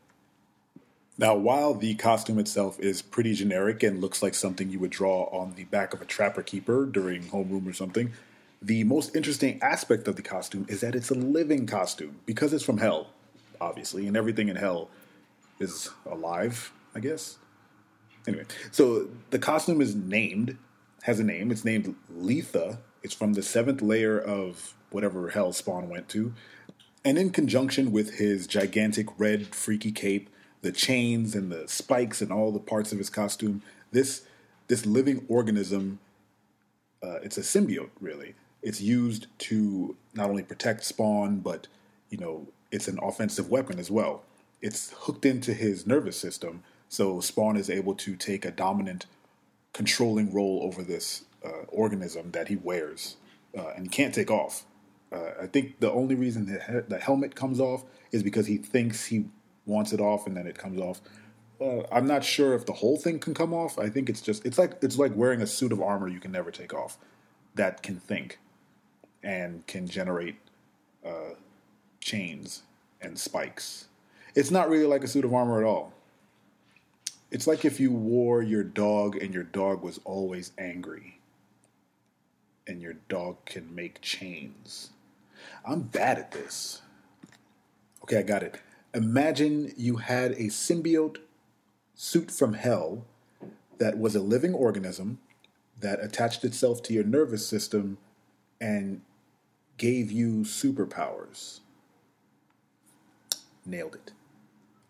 Now, 1.18 1.35
while 1.35 1.75
the 1.75 1.97
costume 1.97 2.38
itself 2.38 2.78
is 2.78 3.02
pretty 3.02 3.35
generic 3.35 3.83
and 3.83 4.00
looks 4.00 4.23
like 4.23 4.35
something 4.35 4.71
you 4.71 4.78
would 4.78 4.92
draw 4.92 5.25
on 5.33 5.54
the 5.57 5.64
back 5.64 5.92
of 5.92 6.00
a 6.00 6.04
trapper 6.04 6.45
keeper 6.45 6.87
during 6.87 7.25
homeroom 7.25 7.68
or 7.68 7.73
something, 7.73 8.12
the 8.62 8.85
most 8.85 9.16
interesting 9.16 9.61
aspect 9.62 10.07
of 10.07 10.14
the 10.14 10.23
costume 10.23 10.64
is 10.68 10.80
that 10.80 10.95
it's 10.95 11.11
a 11.11 11.14
living 11.14 11.66
costume 11.66 12.21
because 12.25 12.52
it's 12.52 12.62
from 12.62 12.78
hell, 12.78 13.09
obviously, 13.61 14.07
and 14.07 14.16
everything 14.16 14.49
in 14.49 14.54
hell 14.54 14.90
is 15.59 15.90
alive, 16.09 16.73
I 16.95 17.00
guess. 17.00 17.38
Anyway, 18.28 18.45
so 18.71 19.09
the 19.30 19.40
costume 19.40 19.80
is 19.80 19.97
named, 19.97 20.57
has 21.02 21.18
a 21.18 21.25
name. 21.25 21.50
It's 21.50 21.64
named 21.64 21.97
Leetha. 22.16 22.78
It's 23.02 23.14
from 23.14 23.33
the 23.33 23.42
seventh 23.42 23.83
layer 23.83 24.21
of 24.21 24.76
whatever 24.90 25.30
hell 25.30 25.52
Spawn 25.52 25.88
went 25.88 26.09
to. 26.11 26.35
And 27.04 27.18
in 27.18 27.30
conjunction 27.30 27.92
with 27.92 28.18
his 28.18 28.47
gigantic 28.47 29.07
red 29.18 29.54
freaky 29.54 29.92
cape, 29.92 30.28
the 30.62 30.73
chains 30.73 31.35
and 31.35 31.50
the 31.50 31.68
spikes 31.68 32.21
and 32.21 32.33
all 32.33 32.52
the 32.52 32.59
parts 32.59 32.92
of 32.92 32.99
his 32.99 33.11
costume. 33.11 33.62
This 33.92 34.23
this 34.66 34.85
living 34.85 35.25
organism, 35.28 35.99
uh, 37.02 37.21
it's 37.23 37.38
a 37.38 37.42
symbiote, 37.42 37.90
really. 38.00 38.35
It's 38.62 38.80
used 38.80 39.26
to 39.38 39.97
not 40.14 40.28
only 40.28 40.42
protect 40.42 40.85
Spawn, 40.85 41.38
but 41.38 41.68
you 42.11 42.18
know, 42.18 42.49
it's 42.71 42.88
an 42.88 42.99
offensive 43.00 43.50
weapon 43.50 43.78
as 43.78 43.90
well. 43.90 44.23
It's 44.61 44.92
hooked 44.99 45.25
into 45.25 45.54
his 45.54 45.87
nervous 45.87 46.18
system, 46.18 46.62
so 46.88 47.21
Spawn 47.21 47.57
is 47.57 47.71
able 47.71 47.95
to 47.95 48.16
take 48.16 48.45
a 48.45 48.50
dominant, 48.50 49.07
controlling 49.73 50.35
role 50.35 50.61
over 50.62 50.83
this 50.83 51.25
uh, 51.45 51.64
organism 51.68 52.33
that 52.33 52.49
he 52.49 52.57
wears, 52.57 53.16
uh, 53.57 53.68
and 53.76 53.92
can't 53.92 54.14
take 54.14 54.30
off. 54.30 54.64
Uh, 55.11 55.31
I 55.43 55.47
think 55.47 55.81
the 55.81 55.91
only 55.91 56.15
reason 56.15 56.47
the, 56.47 56.85
the 56.87 56.99
helmet 56.99 57.35
comes 57.35 57.61
off 57.61 57.85
is 58.12 58.23
because 58.23 58.47
he 58.47 58.59
thinks 58.59 59.07
he 59.07 59.27
wants 59.67 59.93
it 59.93 60.00
off 60.00 60.27
and 60.27 60.37
then 60.37 60.47
it 60.47 60.59
comes 60.59 60.81
off. 60.81 61.00
Uh, 61.61 61.83
I'm 61.91 62.07
not 62.07 62.25
sure 62.25 62.55
if 62.55 62.67
the 62.67 62.73
whole 62.73 62.97
thing 62.97 63.19
can 63.19 63.35
come 63.35 63.53
off. 63.53 63.79
I 63.79 63.88
think 63.88 64.09
it's 64.09 64.21
just 64.21 64.45
it's 64.47 64.59
like 64.59 64.75
it's 64.83 64.99
like 64.99 65.12
wearing 65.15 65.41
a 65.41 65.47
suit 65.47 65.73
of 65.73 65.81
armor 65.81 66.09
you 66.09 66.21
can 66.21 66.31
never 66.31 66.50
take 66.50 66.73
off 66.73 66.99
that 67.55 67.83
can 67.83 67.99
think 67.99 68.38
and 69.23 69.67
can 69.67 69.88
generate 69.88 70.37
uh, 71.05 71.35
chains 72.00 72.62
and 73.00 73.19
spikes. 73.19 73.88
It's 74.35 74.50
not 74.50 74.69
really 74.69 74.87
like 74.87 75.03
a 75.03 75.09
suit 75.09 75.25
of 75.25 75.35
armor 75.35 75.59
at 75.59 75.67
all. 75.67 75.93
It's 77.31 77.47
like 77.47 77.65
if 77.65 77.81
you 77.81 77.93
wore 77.93 78.43
your 78.43 78.62
dog 78.62 79.17
and 79.17 79.35
your 79.35 79.43
dog 79.43 79.83
was 79.83 80.00
always 80.05 80.53
angry 80.57 81.19
and 82.67 82.81
your 82.81 82.95
dog 83.09 83.45
can 83.45 83.75
make 83.75 84.00
chains. 84.00 84.91
I'm 85.64 85.83
bad 85.83 86.18
at 86.18 86.33
this. 86.33 86.83
Okay, 88.02 88.18
I 88.18 88.23
got 88.23 88.42
it. 88.42 88.61
Imagine 88.95 89.73
you 89.76 89.97
had 89.97 90.33
a 90.33 90.45
symbiote 90.45 91.18
suit 91.95 92.30
from 92.30 92.54
hell 92.54 93.04
that 93.78 93.99
was 93.99 94.14
a 94.14 94.21
living 94.21 94.54
organism 94.54 95.18
that 95.80 96.02
attached 96.02 96.45
itself 96.45 96.83
to 96.85 96.95
your 96.95 97.04
nervous 97.04 97.47
system 97.47 97.99
and 98.61 99.02
gave 99.76 100.11
you 100.11 100.38
superpowers. 100.38 101.61
Nailed 103.64 103.95
it. 103.95 104.12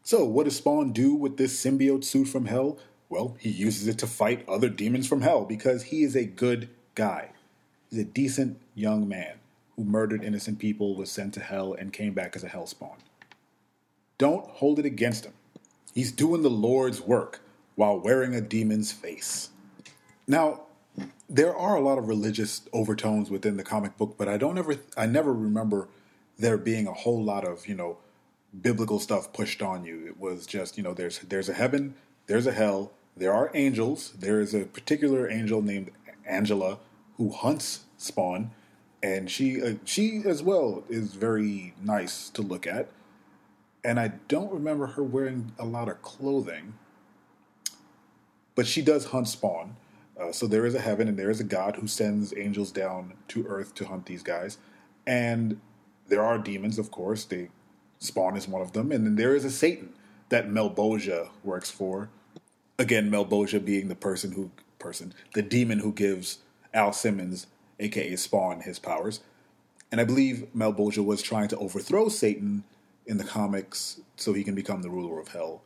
So, 0.03 0.25
what 0.25 0.45
does 0.45 0.57
Spawn 0.57 0.93
do 0.93 1.15
with 1.15 1.37
this 1.37 1.63
symbiote 1.63 2.05
suit 2.05 2.29
from 2.29 2.47
hell? 2.47 2.79
Well, 3.11 3.37
he 3.39 3.51
uses 3.51 3.89
it 3.89 3.99
to 3.99 4.07
fight 4.07 4.49
other 4.49 4.69
demons 4.69 5.07
from 5.07 5.23
hell 5.23 5.45
because 5.45 5.85
he 5.85 6.03
is 6.03 6.15
a 6.15 6.25
good 6.25 6.71
guy. 6.95 7.33
He's 7.91 7.99
a 7.99 8.05
decent 8.05 8.61
young 8.75 9.09
man 9.09 9.39
who 9.79 9.85
murdered 9.85 10.25
innocent 10.25 10.59
people, 10.59 10.97
was 10.97 11.09
sent 11.09 11.33
to 11.35 11.41
hell, 11.41 11.73
and 11.73 11.93
came 11.93 12.13
back 12.13 12.35
as 12.35 12.43
a 12.43 12.49
hell 12.49 12.67
spawn. 12.67 12.97
Don't 14.19 14.45
hold 14.45 14.81
it 14.81 14.85
against 14.85 15.25
him. 15.25 15.35
He's 15.95 16.11
doing 16.11 16.43
the 16.43 16.51
Lord's 16.51 17.01
work 17.01 17.41
while 17.77 17.97
wearing 17.97 18.35
a 18.35 18.41
demon's 18.41 18.91
face. 18.91 19.51
Now, 20.27 20.63
there 21.31 21.57
are 21.57 21.77
a 21.77 21.81
lot 21.81 21.97
of 21.97 22.09
religious 22.09 22.63
overtones 22.73 23.31
within 23.31 23.57
the 23.57 23.63
comic 23.63 23.97
book, 23.97 24.17
but 24.19 24.27
I 24.27 24.37
don't 24.37 24.59
ever 24.59 24.75
I 24.97 25.07
never 25.07 25.33
remember 25.33 25.89
there 26.37 26.59
being 26.59 26.89
a 26.89 26.93
whole 26.93 27.23
lot 27.23 27.45
of, 27.45 27.69
you 27.69 27.77
know, 27.77 27.99
biblical 28.61 28.99
stuff 28.99 29.33
pushed 29.33 29.63
on 29.63 29.85
you. 29.85 30.05
It 30.09 30.19
was 30.19 30.45
just, 30.45 30.77
you 30.77 30.83
know, 30.83 30.93
there's 30.93 31.21
there's 31.21 31.49
a 31.49 31.55
heaven, 31.55 31.95
there's 32.27 32.49
a 32.49 32.53
hell, 32.53 32.91
there 33.17 33.33
are 33.33 33.53
angels. 33.55 34.13
There 34.19 34.41
is 34.41 34.55
a 34.55 34.65
particular 34.65 35.31
angel 35.31 35.63
named 35.63 35.93
Angela 36.27 36.79
who 37.17 37.31
hunts 37.31 37.85
Spawn, 37.97 38.51
and 39.03 39.31
she 39.31 39.63
uh, 39.63 39.75
she 39.85 40.23
as 40.27 40.43
well 40.43 40.85
is 40.89 41.15
very 41.15 41.75
nice 41.83 42.31
to 42.31 42.43
look 42.43 42.67
at 42.67 42.89
and 43.85 43.99
I 43.99 44.13
don't 44.29 44.53
remember 44.53 44.87
her 44.87 45.03
wearing 45.03 45.53
a 45.59 45.65
lot 45.65 45.89
of 45.89 46.03
clothing. 46.03 46.75
But 48.55 48.67
she 48.67 48.83
does 48.83 49.07
hunt 49.07 49.29
Spawn. 49.29 49.77
Uh, 50.21 50.33
so 50.33 50.47
there 50.47 50.67
is 50.67 50.75
a 50.75 50.81
heaven 50.81 51.07
and 51.07 51.17
there 51.17 51.31
is 51.31 51.41
a 51.41 51.45
God 51.45 51.77
who 51.77 51.87
sends 51.87 52.37
angels 52.37 52.73
down 52.73 53.15
to 53.29 53.47
earth 53.47 53.75
to 53.77 53.87
hunt 53.87 54.07
these 54.07 54.23
guys. 54.23 54.59
And 55.07 55.61
there 56.09 56.23
are 56.23 56.39
demons, 56.39 56.79
of 56.79 56.91
course. 56.91 57.25
They 57.25 57.51
Spawn 58.01 58.37
is 58.37 58.49
one 58.49 58.63
of 58.63 58.73
them. 58.73 58.91
And 58.91 59.07
then 59.07 59.17
there 59.17 59.35
is 59.35 59.45
a 59.45 59.51
Satan 59.51 59.95
that 60.29 60.49
Malebolgia 60.49 61.31
works 61.45 61.71
for. 61.71 62.11
Again, 62.79 63.11
Malebolgia 63.11 63.65
being 63.65 63.89
the 63.89 63.95
person 63.95 64.33
who 64.33 64.51
person, 64.79 65.13
the 65.35 65.43
demon 65.43 65.81
who 65.81 65.93
gives 65.93 66.39
Al 66.75 66.93
Simmons, 66.93 67.47
aka 67.79 68.17
Spawn, 68.17 68.61
his 68.61 68.79
powers. 68.79 69.21
And 69.91 70.01
I 70.01 70.05
believe 70.05 70.47
Malebolgia 70.55 71.05
was 71.05 71.23
trying 71.23 71.49
to 71.49 71.57
overthrow 71.59 72.09
Satan 72.09 72.65
in 73.07 73.17
the 73.17 73.25
comics 73.25 74.01
so 74.17 74.33
he 74.33 74.45
can 74.45 74.55
become 74.55 74.83
the 74.83 74.91
ruler 74.91 75.19
of 75.19 75.29
hell. 75.29 75.63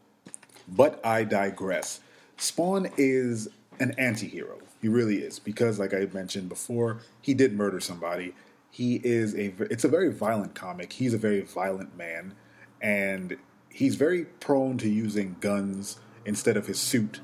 But 0.69 1.05
I 1.05 1.25
digress. 1.25 2.01
Spawn 2.37 2.89
is 2.97 3.49
an 3.81 3.95
anti 3.99 4.29
hero. 4.29 4.59
He 4.81 4.89
really 4.89 5.19
is. 5.19 5.39
Because, 5.39 5.79
like 5.79 5.93
I 5.93 6.09
mentioned 6.13 6.49
before, 6.49 7.01
he 7.21 7.35
did 7.35 7.53
murder 7.53 7.81
somebody. 7.81 8.35
He 8.71 9.01
is 9.03 9.35
a. 9.35 9.53
It's 9.71 9.85
a 9.85 9.89
very 9.89 10.13
violent 10.13 10.55
comic. 10.55 10.93
He's 10.93 11.15
a 11.15 11.19
very 11.19 11.41
violent 11.41 11.97
man. 11.97 12.35
And 12.81 13.37
he's 13.69 13.97
very 13.97 14.25
prone 14.25 14.79
to 14.79 14.89
using 14.89 15.37
guns 15.41 15.99
instead 16.25 16.57
of 16.57 16.67
his 16.67 16.79
suit, 16.79 17.21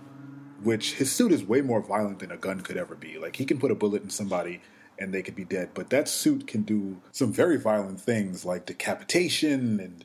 which 0.63 0.95
his 0.95 1.13
suit 1.13 1.31
is 1.31 1.45
way 1.45 1.61
more 1.61 1.81
violent 1.81 2.19
than 2.21 2.33
a 2.33 2.37
gun 2.37 2.61
could 2.61 2.77
ever 2.77 2.95
be. 2.95 3.19
Like, 3.19 3.37
he 3.37 3.45
can 3.45 3.59
put 3.59 3.71
a 3.71 3.75
bullet 3.75 4.03
in 4.03 4.11
somebody 4.11 4.61
and 4.99 5.13
they 5.13 5.23
could 5.23 5.37
be 5.37 5.45
dead. 5.45 5.71
But 5.75 5.91
that 5.91 6.09
suit 6.09 6.47
can 6.47 6.63
do 6.63 7.01
some 7.13 7.33
very 7.33 7.57
violent 7.57 8.01
things 8.01 8.45
like 8.45 8.67
decapitation 8.67 9.81
and 9.81 10.05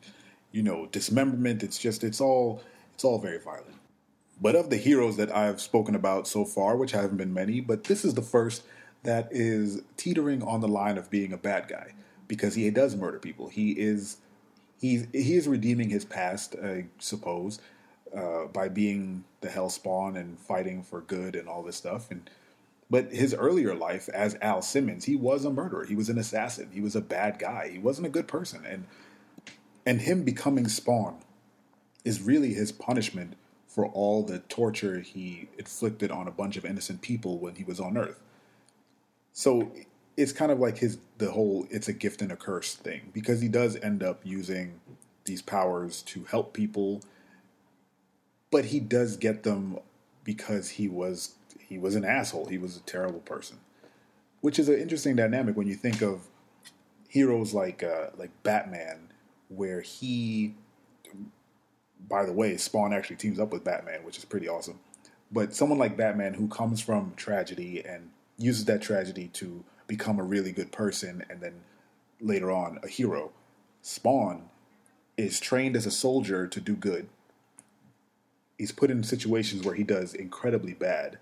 you 0.52 0.64
know 0.64 0.88
dismemberment. 0.88 1.64
It's 1.64 1.78
just 1.78 2.04
it's 2.04 2.22
all 2.22 2.62
it's 2.94 3.04
all 3.04 3.20
very 3.20 3.40
violent. 3.40 3.76
But 4.42 4.56
of 4.56 4.70
the 4.70 4.78
heroes 4.78 5.18
that 5.18 5.36
I've 5.36 5.62
spoken 5.62 5.96
about 5.96 6.28
so 6.28 6.44
far, 6.44 6.76
which 6.76 6.92
haven't 6.92 7.18
been 7.18 7.34
many, 7.34 7.62
but 7.62 7.86
this 7.86 8.04
is 8.04 8.14
the 8.16 8.22
first 8.22 8.64
that 9.04 9.28
is 9.32 9.82
teetering 9.98 10.42
on 10.44 10.62
the 10.62 10.68
line 10.68 10.98
of 10.98 11.10
being 11.10 11.34
a 11.34 11.38
bad 11.38 11.68
guy 11.68 11.94
because 12.28 12.56
he 12.56 12.70
does 12.70 12.96
murder 12.96 13.20
people. 13.20 13.50
He 13.50 13.72
is 13.72 14.18
he's 14.80 15.08
he 15.14 15.36
is 15.36 15.48
redeeming 15.48 15.90
his 15.90 16.06
past, 16.06 16.56
I 16.62 16.86
suppose, 17.00 17.60
uh, 18.16 18.46
by 18.46 18.70
being 18.70 19.24
the 19.42 19.50
hell 19.50 19.70
spawn 19.70 20.16
and 20.16 20.40
fighting 20.40 20.84
for 20.84 21.02
good 21.02 21.36
and 21.36 21.48
all 21.48 21.64
this 21.64 21.76
stuff 21.76 22.12
and 22.12 22.30
but 22.94 23.12
his 23.12 23.34
earlier 23.34 23.74
life 23.74 24.08
as 24.10 24.38
Al 24.40 24.62
Simmons, 24.62 25.06
he 25.06 25.16
was 25.16 25.46
a 25.46 25.50
murderer. 25.50 25.84
He 25.84 25.96
was 25.96 26.10
an 26.10 26.20
assassin. 26.20 26.70
He 26.72 26.80
was 26.80 26.96
a 26.96 27.02
bad 27.02 27.40
guy. 27.40 27.70
He 27.74 27.80
wasn't 27.80 28.06
a 28.06 28.10
good 28.12 28.28
person. 28.28 28.64
And 28.68 28.86
and 29.84 30.02
him 30.02 30.22
becoming 30.22 30.68
Spawn 30.68 31.16
is 32.06 32.22
really 32.22 32.54
his 32.54 32.72
punishment 32.72 33.34
for 33.66 33.88
all 33.88 34.22
the 34.22 34.38
torture 34.42 35.00
he 35.00 35.50
inflicted 35.58 36.12
on 36.12 36.28
a 36.28 36.32
bunch 36.32 36.56
of 36.56 36.66
innocent 36.66 37.02
people 37.02 37.40
when 37.40 37.56
he 37.56 37.64
was 37.64 37.80
on 37.80 37.98
Earth. 37.98 38.20
So 39.32 39.72
it's 40.16 40.32
kind 40.32 40.52
of 40.52 40.60
like 40.60 40.78
his 40.78 41.00
the 41.18 41.32
whole 41.32 41.66
it's 41.72 41.88
a 41.88 41.94
gift 41.94 42.22
and 42.22 42.32
a 42.32 42.36
curse 42.36 42.76
thing 42.76 43.10
because 43.12 43.42
he 43.42 43.48
does 43.48 43.76
end 43.78 44.04
up 44.04 44.22
using 44.24 44.80
these 45.26 45.42
powers 45.42 46.04
to 46.04 46.26
help 46.26 46.54
people 46.54 47.02
but 48.52 48.66
he 48.66 48.80
does 48.80 49.18
get 49.18 49.42
them 49.42 49.80
because 50.24 50.70
he 50.70 50.88
was 50.88 51.34
he 51.74 51.80
was 51.80 51.96
an 51.96 52.06
asshole 52.06 52.46
he 52.46 52.58
was 52.58 52.78
a 52.78 52.82
terrible 52.82 53.20
person 53.22 53.58
which 54.42 54.60
is 54.60 54.70
an 54.70 54.80
interesting 54.80 55.16
dynamic 55.16 55.58
when 55.58 55.68
you 55.68 55.76
think 55.76 56.02
of 56.02 56.28
heroes 57.10 57.54
like 57.54 57.84
uh, 57.84 58.08
like 58.18 58.32
Batman 58.44 59.10
where 59.50 59.82
he 59.82 60.56
by 62.08 62.26
the 62.26 62.34
way 62.34 62.56
Spawn 62.58 62.94
actually 62.94 63.16
teams 63.16 63.40
up 63.40 63.52
with 63.52 63.64
Batman 63.64 64.04
which 64.04 64.18
is 64.18 64.26
pretty 64.26 64.48
awesome 64.48 64.80
but 65.32 65.56
someone 65.56 65.80
like 65.80 65.98
Batman 65.98 66.36
who 66.36 66.48
comes 66.48 66.80
from 66.80 67.14
tragedy 67.16 67.84
and 67.84 68.12
uses 68.38 68.66
that 68.66 68.82
tragedy 68.82 69.30
to 69.34 69.64
become 69.88 70.20
a 70.20 70.24
really 70.24 70.52
good 70.52 70.72
person 70.72 71.26
and 71.30 71.42
then 71.42 71.62
later 72.22 72.52
on 72.52 72.80
a 72.84 72.88
hero. 72.88 73.32
Spawn 73.82 74.50
is 75.18 75.40
trained 75.40 75.76
as 75.76 75.86
a 75.86 75.92
soldier 75.92 76.48
to 76.48 76.62
do 76.62 76.76
good. 76.76 77.10
He's 78.58 78.72
put 78.72 78.92
in 78.92 79.04
situations 79.04 79.66
where 79.66 79.76
he 79.76 79.84
does 79.84 80.14
incredibly 80.14 80.74
bad, 80.74 81.18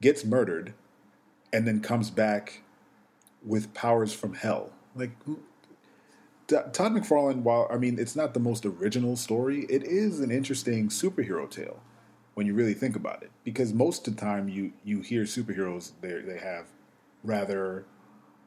gets 0.00 0.24
murdered, 0.24 0.74
and 1.52 1.66
then 1.66 1.80
comes 1.80 2.10
back 2.10 2.62
with 3.44 3.72
powers 3.74 4.12
from 4.12 4.34
hell. 4.34 4.72
Like 4.94 5.10
Todd 6.48 6.92
McFarlane, 6.92 7.42
while 7.42 7.68
I 7.70 7.76
mean 7.76 7.98
it's 7.98 8.16
not 8.16 8.34
the 8.34 8.40
most 8.40 8.64
original 8.64 9.16
story, 9.16 9.66
it 9.68 9.84
is 9.84 10.20
an 10.20 10.30
interesting 10.30 10.88
superhero 10.88 11.48
tale 11.48 11.80
when 12.34 12.46
you 12.46 12.54
really 12.54 12.74
think 12.74 12.96
about 12.96 13.22
it. 13.22 13.30
Because 13.44 13.72
most 13.72 14.08
of 14.08 14.16
the 14.16 14.20
time 14.20 14.48
you 14.48 14.72
you 14.84 15.00
hear 15.00 15.22
superheroes 15.22 15.92
they 16.00 16.12
they 16.20 16.38
have 16.38 16.66
rather 17.22 17.84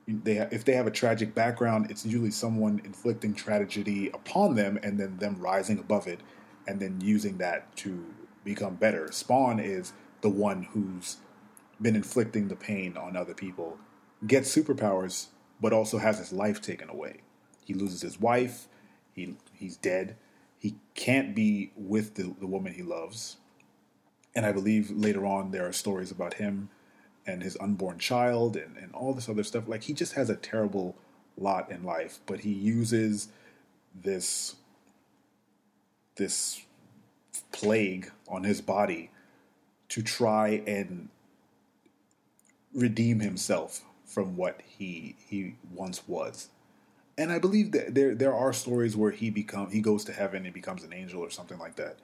they 0.07 0.37
if 0.51 0.65
they 0.65 0.73
have 0.73 0.87
a 0.87 0.91
tragic 0.91 1.35
background, 1.35 1.91
it's 1.91 2.05
usually 2.05 2.31
someone 2.31 2.81
inflicting 2.83 3.33
tragedy 3.33 4.09
upon 4.13 4.55
them 4.55 4.79
and 4.81 4.99
then 4.99 5.17
them 5.17 5.39
rising 5.39 5.79
above 5.79 6.07
it 6.07 6.19
and 6.67 6.79
then 6.79 6.99
using 7.01 7.37
that 7.37 7.75
to 7.75 8.05
become 8.43 8.75
better. 8.75 9.11
Spawn 9.11 9.59
is 9.59 9.93
the 10.21 10.29
one 10.29 10.63
who's 10.71 11.17
been 11.81 11.95
inflicting 11.95 12.47
the 12.47 12.55
pain 12.55 12.97
on 12.97 13.15
other 13.15 13.33
people, 13.33 13.77
gets 14.27 14.55
superpowers, 14.55 15.27
but 15.59 15.73
also 15.73 15.97
has 15.97 16.19
his 16.19 16.31
life 16.31 16.61
taken 16.61 16.89
away. 16.89 17.21
He 17.65 17.73
loses 17.73 18.01
his 18.01 18.19
wife. 18.19 18.67
He 19.13 19.35
he's 19.53 19.77
dead. 19.77 20.15
He 20.59 20.75
can't 20.93 21.35
be 21.35 21.71
with 21.75 22.15
the, 22.15 22.35
the 22.39 22.47
woman 22.47 22.73
he 22.73 22.83
loves. 22.83 23.37
And 24.35 24.45
I 24.45 24.51
believe 24.51 24.91
later 24.91 25.25
on 25.25 25.51
there 25.51 25.67
are 25.67 25.73
stories 25.73 26.11
about 26.11 26.35
him 26.35 26.69
and 27.25 27.43
his 27.43 27.57
unborn 27.59 27.99
child 27.99 28.55
and, 28.55 28.77
and 28.77 28.93
all 28.93 29.13
this 29.13 29.27
other 29.27 29.43
stuff. 29.43 29.67
Like 29.67 29.83
he 29.83 29.93
just 29.93 30.13
has 30.13 30.29
a 30.29 30.35
terrible 30.35 30.95
lot 31.37 31.71
in 31.71 31.83
life, 31.83 32.19
but 32.25 32.41
he 32.41 32.51
uses 32.51 33.29
this 33.93 34.55
this 36.15 36.61
plague 37.51 38.11
on 38.27 38.43
his 38.43 38.61
body 38.61 39.09
to 39.89 40.01
try 40.01 40.61
and 40.67 41.09
redeem 42.73 43.19
himself 43.19 43.81
from 44.05 44.35
what 44.35 44.61
he 44.65 45.15
he 45.27 45.55
once 45.73 46.07
was. 46.07 46.49
And 47.17 47.31
I 47.31 47.39
believe 47.39 47.71
that 47.71 47.93
there 47.95 48.15
there 48.15 48.33
are 48.33 48.53
stories 48.53 48.95
where 48.95 49.11
he 49.11 49.29
become 49.29 49.71
he 49.71 49.81
goes 49.81 50.03
to 50.05 50.13
heaven 50.13 50.45
and 50.45 50.53
becomes 50.53 50.83
an 50.83 50.93
angel 50.93 51.21
or 51.21 51.29
something 51.29 51.59
like 51.59 51.75
that. 51.75 51.97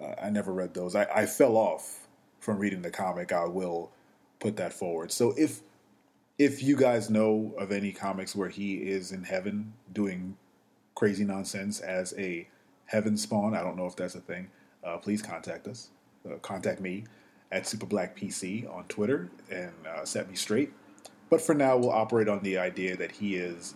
Uh, 0.00 0.14
I 0.22 0.30
never 0.30 0.52
read 0.52 0.74
those. 0.74 0.94
I, 0.94 1.06
I 1.14 1.26
fell 1.26 1.56
off 1.56 2.06
from 2.40 2.58
reading 2.58 2.82
the 2.82 2.90
comic. 2.90 3.32
I 3.32 3.44
will 3.46 3.90
put 4.40 4.56
that 4.56 4.72
forward. 4.72 5.12
So 5.12 5.34
if 5.36 5.60
if 6.38 6.62
you 6.62 6.76
guys 6.76 7.10
know 7.10 7.54
of 7.58 7.72
any 7.72 7.92
comics 7.92 8.34
where 8.36 8.48
he 8.48 8.76
is 8.76 9.10
in 9.10 9.24
heaven 9.24 9.72
doing 9.92 10.36
crazy 10.94 11.24
nonsense 11.24 11.80
as 11.80 12.14
a 12.16 12.48
heaven 12.86 13.16
spawn, 13.16 13.54
I 13.54 13.62
don't 13.62 13.76
know 13.76 13.86
if 13.86 13.96
that's 13.96 14.14
a 14.14 14.20
thing. 14.20 14.48
Uh, 14.84 14.98
please 14.98 15.20
contact 15.20 15.66
us. 15.66 15.90
Uh, 16.28 16.36
contact 16.36 16.80
me 16.80 17.04
at 17.50 17.64
SuperBlackPC 17.64 18.72
on 18.72 18.84
Twitter 18.84 19.30
and 19.50 19.72
uh, 19.86 20.04
set 20.04 20.28
me 20.28 20.36
straight. 20.36 20.72
But 21.30 21.40
for 21.40 21.54
now, 21.54 21.76
we'll 21.76 21.90
operate 21.90 22.28
on 22.28 22.42
the 22.42 22.58
idea 22.58 22.96
that 22.96 23.12
he 23.12 23.36
is 23.36 23.74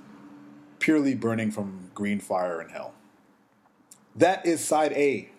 purely 0.79 1.15
burning 1.15 1.51
from 1.51 1.91
green 1.95 2.21
fire 2.21 2.61
in 2.61 2.69
hell. 2.69 2.95
That 4.17 4.45
is 4.45 4.65
side 4.65 4.93
A. 4.93 5.31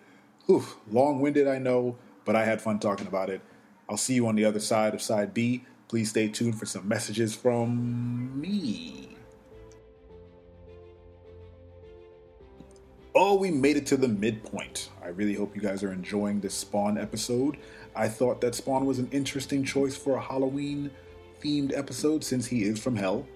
Oof, 0.48 0.76
long 0.90 1.20
winded, 1.20 1.48
I 1.48 1.58
know, 1.58 1.96
but 2.24 2.36
I 2.36 2.44
had 2.44 2.60
fun 2.60 2.78
talking 2.78 3.06
about 3.06 3.30
it. 3.30 3.40
I'll 3.88 3.96
see 3.96 4.14
you 4.14 4.26
on 4.26 4.36
the 4.36 4.44
other 4.44 4.60
side 4.60 4.94
of 4.94 5.02
side 5.02 5.34
B. 5.34 5.64
Please 5.88 6.10
stay 6.10 6.28
tuned 6.28 6.58
for 6.58 6.66
some 6.66 6.88
messages 6.88 7.34
from 7.34 8.40
me. 8.40 9.16
Oh, 13.14 13.36
we 13.36 13.50
made 13.50 13.76
it 13.76 13.86
to 13.86 13.96
the 13.96 14.08
midpoint. 14.08 14.90
I 15.02 15.08
really 15.08 15.34
hope 15.34 15.54
you 15.54 15.62
guys 15.62 15.84
are 15.84 15.92
enjoying 15.92 16.40
this 16.40 16.54
Spawn 16.54 16.98
episode. 16.98 17.58
I 17.96 18.08
thought 18.08 18.40
that 18.40 18.54
Spawn 18.54 18.86
was 18.86 18.98
an 18.98 19.08
interesting 19.12 19.64
choice 19.64 19.96
for 19.96 20.16
a 20.16 20.20
Halloween 20.20 20.90
themed 21.42 21.76
episode 21.76 22.24
since 22.24 22.46
he 22.46 22.64
is 22.64 22.78
from 22.78 22.96
hell, 22.96 23.26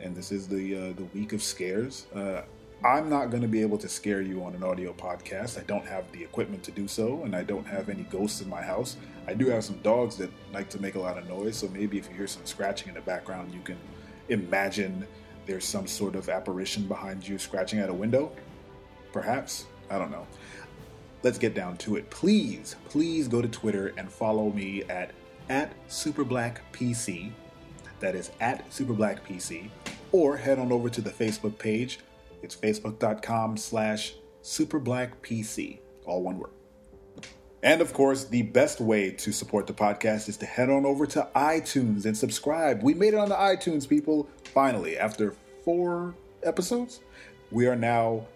and 0.00 0.16
this 0.16 0.32
is 0.32 0.48
the 0.48 0.76
uh, 0.76 0.92
the 0.94 1.04
week 1.14 1.32
of 1.32 1.42
scares. 1.42 2.06
Uh, 2.14 2.42
I'm 2.82 3.10
not 3.10 3.30
going 3.30 3.42
to 3.42 3.48
be 3.48 3.60
able 3.60 3.76
to 3.76 3.88
scare 3.90 4.22
you 4.22 4.42
on 4.42 4.54
an 4.54 4.62
audio 4.62 4.94
podcast. 4.94 5.60
I 5.60 5.64
don't 5.64 5.84
have 5.86 6.10
the 6.12 6.22
equipment 6.22 6.62
to 6.62 6.70
do 6.70 6.88
so, 6.88 7.24
and 7.24 7.36
I 7.36 7.42
don't 7.42 7.66
have 7.66 7.90
any 7.90 8.04
ghosts 8.04 8.40
in 8.40 8.48
my 8.48 8.62
house. 8.62 8.96
I 9.26 9.34
do 9.34 9.48
have 9.48 9.64
some 9.64 9.76
dogs 9.82 10.16
that 10.16 10.30
like 10.54 10.70
to 10.70 10.80
make 10.80 10.94
a 10.94 11.00
lot 11.00 11.18
of 11.18 11.28
noise, 11.28 11.56
so 11.56 11.68
maybe 11.68 11.98
if 11.98 12.08
you 12.08 12.16
hear 12.16 12.26
some 12.26 12.46
scratching 12.46 12.88
in 12.88 12.94
the 12.94 13.02
background, 13.02 13.52
you 13.52 13.60
can 13.60 13.76
imagine 14.30 15.06
there's 15.44 15.66
some 15.66 15.86
sort 15.86 16.14
of 16.14 16.30
apparition 16.30 16.84
behind 16.84 17.26
you 17.26 17.38
scratching 17.38 17.80
at 17.80 17.90
a 17.90 17.94
window. 17.94 18.32
Perhaps. 19.12 19.66
I 19.90 19.98
don't 19.98 20.10
know. 20.10 20.26
Let's 21.22 21.38
get 21.38 21.54
down 21.54 21.76
to 21.78 21.96
it. 21.96 22.08
Please, 22.10 22.76
please 22.88 23.28
go 23.28 23.42
to 23.42 23.48
Twitter 23.48 23.92
and 23.96 24.10
follow 24.10 24.50
me 24.50 24.82
at, 24.84 25.12
at 25.48 25.72
SuperBlackPC. 25.88 27.30
That 28.00 28.14
is 28.14 28.30
at 28.40 28.68
SuperBlackPC. 28.70 29.68
Or 30.12 30.36
head 30.36 30.58
on 30.58 30.72
over 30.72 30.88
to 30.88 31.00
the 31.00 31.10
Facebook 31.10 31.58
page 31.58 32.00
it's 32.42 32.56
facebook.com 32.56 33.56
slash 33.56 34.14
superblackpc, 34.42 35.78
all 36.06 36.22
one 36.22 36.38
word. 36.38 36.50
And 37.62 37.82
of 37.82 37.92
course, 37.92 38.24
the 38.24 38.42
best 38.42 38.80
way 38.80 39.10
to 39.10 39.32
support 39.32 39.66
the 39.66 39.74
podcast 39.74 40.28
is 40.30 40.38
to 40.38 40.46
head 40.46 40.70
on 40.70 40.86
over 40.86 41.06
to 41.08 41.28
iTunes 41.36 42.06
and 42.06 42.16
subscribe. 42.16 42.82
We 42.82 42.94
made 42.94 43.12
it 43.12 43.18
on 43.18 43.28
the 43.28 43.34
iTunes, 43.34 43.86
people. 43.86 44.28
Finally, 44.44 44.96
after 44.96 45.34
four 45.62 46.14
episodes, 46.42 47.00
we 47.50 47.66
are 47.66 47.76
now 47.76 48.26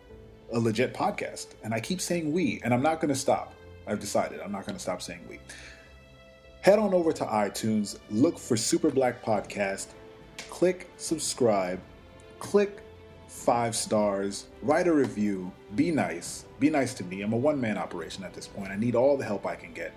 a 0.53 0.59
legit 0.59 0.95
podcast. 0.95 1.49
And 1.63 1.75
I 1.75 1.81
keep 1.81 2.01
saying 2.01 2.33
we, 2.33 2.61
and 2.65 2.73
I'm 2.73 2.83
not 2.83 3.01
going 3.01 3.13
to 3.13 3.19
stop. 3.19 3.55
I've 3.87 4.01
decided 4.01 4.41
I'm 4.41 4.53
not 4.53 4.67
going 4.67 4.77
to 4.77 4.83
stop 4.83 5.03
saying 5.03 5.21
we. 5.29 5.39
Head 6.61 6.79
on 6.79 6.95
over 6.95 7.13
to 7.13 7.25
iTunes, 7.25 7.99
look 8.11 8.39
for 8.39 8.57
Super 8.57 8.91
Black 8.91 9.23
Podcast, 9.23 9.89
click 10.49 10.89
subscribe, 10.97 11.79
click 12.39 12.81
five 13.29 13.77
stars, 13.77 14.47
write 14.63 14.87
a 14.87 14.93
review, 14.93 15.53
be 15.75 15.91
nice. 15.91 16.47
Be 16.61 16.71
nice 16.71 16.95
to 16.95 17.05
me. 17.05 17.21
I'm 17.21 17.33
a 17.33 17.37
one 17.37 17.61
man 17.61 17.77
operation 17.77 18.25
at 18.25 18.33
this 18.33 18.47
point. 18.47 18.71
I 18.71 18.77
need 18.77 18.95
all 18.95 19.19
the 19.19 19.25
help 19.25 19.45
I 19.45 19.57
can 19.57 19.75
get. 19.75 19.93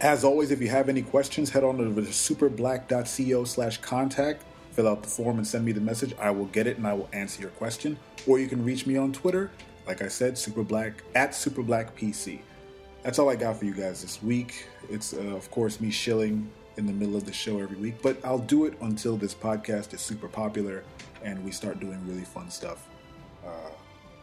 As 0.00 0.24
always, 0.24 0.50
if 0.50 0.60
you 0.60 0.68
have 0.68 0.88
any 0.88 1.02
questions, 1.02 1.50
head 1.50 1.64
on 1.64 1.80
over 1.80 2.00
to 2.00 2.08
superblack.co 2.08 3.44
slash 3.44 3.78
contact, 3.78 4.42
fill 4.76 4.86
out 4.86 5.02
the 5.02 5.08
form 5.08 5.38
and 5.38 5.46
send 5.46 5.64
me 5.64 5.72
the 5.72 5.80
message. 5.80 6.14
I 6.20 6.30
will 6.30 6.44
get 6.46 6.66
it 6.66 6.76
and 6.76 6.86
I 6.86 6.92
will 6.92 7.08
answer 7.14 7.40
your 7.40 7.50
question. 7.52 7.98
Or 8.26 8.38
you 8.38 8.46
can 8.46 8.62
reach 8.62 8.86
me 8.86 8.98
on 8.98 9.10
Twitter, 9.10 9.50
like 9.86 10.02
I 10.02 10.08
said, 10.08 10.34
superblack 10.34 10.92
at 11.14 11.30
superblackpc. 11.30 12.40
That's 13.02 13.18
all 13.18 13.30
I 13.30 13.36
got 13.36 13.56
for 13.56 13.64
you 13.64 13.72
guys 13.72 14.02
this 14.02 14.22
week. 14.22 14.66
It's, 14.90 15.14
uh, 15.14 15.34
of 15.34 15.50
course, 15.50 15.80
me 15.80 15.90
shilling 15.90 16.50
in 16.76 16.84
the 16.84 16.92
middle 16.92 17.16
of 17.16 17.24
the 17.24 17.32
show 17.32 17.58
every 17.58 17.78
week, 17.78 18.02
but 18.02 18.22
I'll 18.22 18.38
do 18.38 18.66
it 18.66 18.74
until 18.82 19.16
this 19.16 19.34
podcast 19.34 19.94
is 19.94 20.02
super 20.02 20.28
popular 20.28 20.84
and 21.22 21.42
we 21.42 21.52
start 21.52 21.80
doing 21.80 21.98
really 22.06 22.24
fun 22.24 22.50
stuff. 22.50 22.86
Uh, 23.46 23.70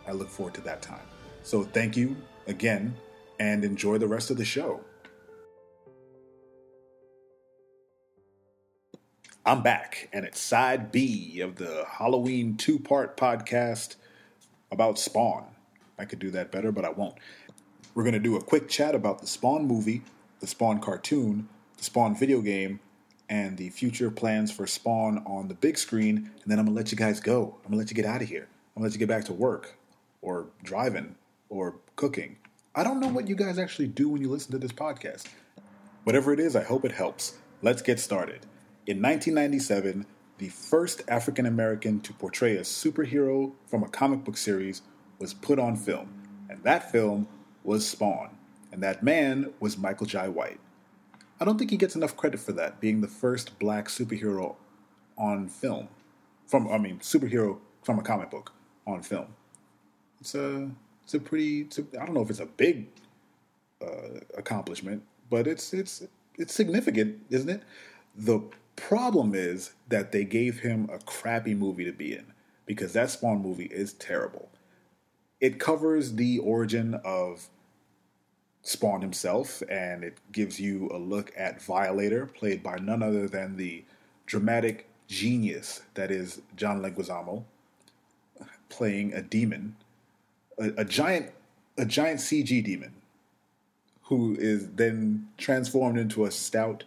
I 0.07 0.11
look 0.11 0.29
forward 0.29 0.53
to 0.55 0.61
that 0.61 0.83
time. 0.83 1.07
So 1.41 1.63
thank 1.63 1.97
you 1.97 2.15
again 2.45 2.95
and 3.39 3.65
enjoy 3.65 3.97
the 3.97 4.07
rest 4.07 4.29
of 4.29 4.37
the 4.37 4.45
show. 4.45 4.81
I'm 9.45 9.61
back, 9.61 10.09
and 10.13 10.25
it's 10.25 10.39
side 10.39 10.91
B 10.91 11.41
of 11.41 11.57
the 11.57 11.85
Halloween 11.85 12.55
two 12.55 12.79
part 12.79 13.17
podcast 13.17 13.95
about 14.71 14.97
Spawn. 14.97 15.45
I 15.99 16.05
could 16.05 16.19
do 16.19 16.31
that 16.31 16.51
better, 16.51 16.71
but 16.71 16.85
I 16.85 16.91
won't. 16.91 17.15
We're 17.93 18.03
going 18.03 18.13
to 18.13 18.19
do 18.19 18.37
a 18.37 18.41
quick 18.41 18.69
chat 18.69 18.95
about 18.95 19.19
the 19.19 19.27
Spawn 19.27 19.67
movie, 19.67 20.01
the 20.39 20.47
Spawn 20.47 20.79
cartoon, 20.79 21.49
the 21.77 21.83
Spawn 21.83 22.15
video 22.15 22.39
game, 22.39 22.79
and 23.27 23.57
the 23.57 23.69
future 23.69 24.09
plans 24.09 24.49
for 24.49 24.65
Spawn 24.65 25.21
on 25.25 25.49
the 25.49 25.55
big 25.55 25.77
screen, 25.77 26.31
and 26.41 26.51
then 26.51 26.57
I'm 26.57 26.65
gonna 26.65 26.77
let 26.77 26.91
you 26.91 26.97
guys 26.97 27.19
go. 27.19 27.57
I'm 27.65 27.71
gonna 27.71 27.77
let 27.77 27.89
you 27.89 27.95
get 27.95 28.05
out 28.05 28.21
of 28.21 28.29
here. 28.29 28.47
I'm 28.75 28.81
gonna 28.81 28.85
let 28.85 28.93
you 28.93 28.99
get 28.99 29.09
back 29.09 29.25
to 29.25 29.33
work, 29.33 29.75
or 30.21 30.47
driving, 30.63 31.15
or 31.49 31.75
cooking, 31.95 32.37
I 32.75 32.83
don't 32.83 32.99
know 32.99 33.07
what 33.07 33.27
you 33.27 33.35
guys 33.35 33.59
actually 33.59 33.87
do 33.87 34.09
when 34.09 34.21
you 34.21 34.31
listen 34.31 34.51
to 34.51 34.57
this 34.57 34.71
podcast. 34.71 35.27
Whatever 36.05 36.33
it 36.33 36.39
is, 36.39 36.55
I 36.55 36.63
hope 36.63 36.85
it 36.85 36.91
helps. 36.91 37.37
Let's 37.61 37.83
get 37.83 37.99
started. 37.99 38.47
In 38.85 39.01
1997, 39.01 40.05
the 40.39 40.49
first 40.49 41.03
African 41.07 41.45
American 41.45 42.01
to 42.01 42.11
portray 42.11 42.57
a 42.57 42.63
superhero 42.63 43.53
from 43.65 43.81
a 43.81 43.87
comic 43.87 44.25
book 44.25 44.35
series 44.35 44.81
was 45.19 45.33
put 45.33 45.57
on 45.57 45.77
film, 45.77 46.13
and 46.49 46.61
that 46.63 46.91
film 46.91 47.29
was 47.63 47.87
Spawn, 47.87 48.31
and 48.73 48.83
that 48.83 49.01
man 49.01 49.53
was 49.61 49.77
Michael 49.77 50.05
Jai 50.05 50.27
White. 50.27 50.59
I 51.39 51.45
don't 51.45 51.57
think 51.57 51.71
he 51.71 51.77
gets 51.77 51.95
enough 51.95 52.17
credit 52.17 52.41
for 52.41 52.51
that, 52.51 52.81
being 52.81 52.99
the 52.99 53.07
first 53.07 53.57
black 53.57 53.87
superhero 53.87 54.57
on 55.17 55.47
film. 55.47 55.87
From 56.45 56.69
I 56.69 56.77
mean, 56.77 56.99
superhero 56.99 57.59
from 57.83 57.99
a 57.99 58.03
comic 58.03 58.31
book 58.31 58.51
on 58.85 59.01
film. 59.01 59.27
It's 60.19 60.35
a 60.35 60.69
it's 61.05 61.13
a 61.13 61.19
pretty 61.21 61.61
it's 61.61 61.79
a, 61.79 61.85
I 62.01 62.05
don't 62.05 62.15
know 62.15 62.21
if 62.21 62.29
it's 62.29 62.41
a 62.41 62.47
big 62.47 62.87
uh, 63.81 64.19
accomplishment, 64.37 65.03
but 65.29 65.47
it's 65.47 65.73
it's 65.73 66.03
it's 66.37 66.53
significant, 66.53 67.21
isn't 67.29 67.49
it? 67.49 67.63
The 68.17 68.41
problem 68.75 69.33
is 69.35 69.73
that 69.87 70.11
they 70.11 70.23
gave 70.23 70.59
him 70.59 70.89
a 70.91 70.99
crappy 70.99 71.53
movie 71.53 71.85
to 71.85 71.91
be 71.91 72.13
in 72.13 72.25
because 72.65 72.93
that 72.93 73.09
Spawn 73.09 73.41
movie 73.41 73.65
is 73.65 73.93
terrible. 73.93 74.49
It 75.41 75.59
covers 75.59 76.13
the 76.13 76.39
origin 76.39 76.99
of 77.03 77.49
Spawn 78.61 79.01
himself, 79.01 79.61
and 79.69 80.03
it 80.03 80.17
gives 80.31 80.59
you 80.59 80.89
a 80.93 80.97
look 80.97 81.33
at 81.35 81.61
Violator, 81.61 82.25
played 82.25 82.63
by 82.63 82.77
none 82.77 83.03
other 83.03 83.27
than 83.27 83.57
the 83.57 83.83
dramatic 84.25 84.87
genius 85.07 85.81
that 85.95 86.09
is 86.11 86.41
John 86.55 86.81
Leguizamo, 86.81 87.43
playing 88.69 89.13
a 89.13 89.21
demon, 89.21 89.75
a, 90.57 90.71
a 90.77 90.85
giant, 90.85 91.31
a 91.77 91.85
giant 91.85 92.21
CG 92.21 92.63
demon, 92.63 92.93
who 94.03 94.35
is 94.39 94.69
then 94.71 95.27
transformed 95.37 95.99
into 95.99 96.23
a 96.23 96.31
stout, 96.31 96.85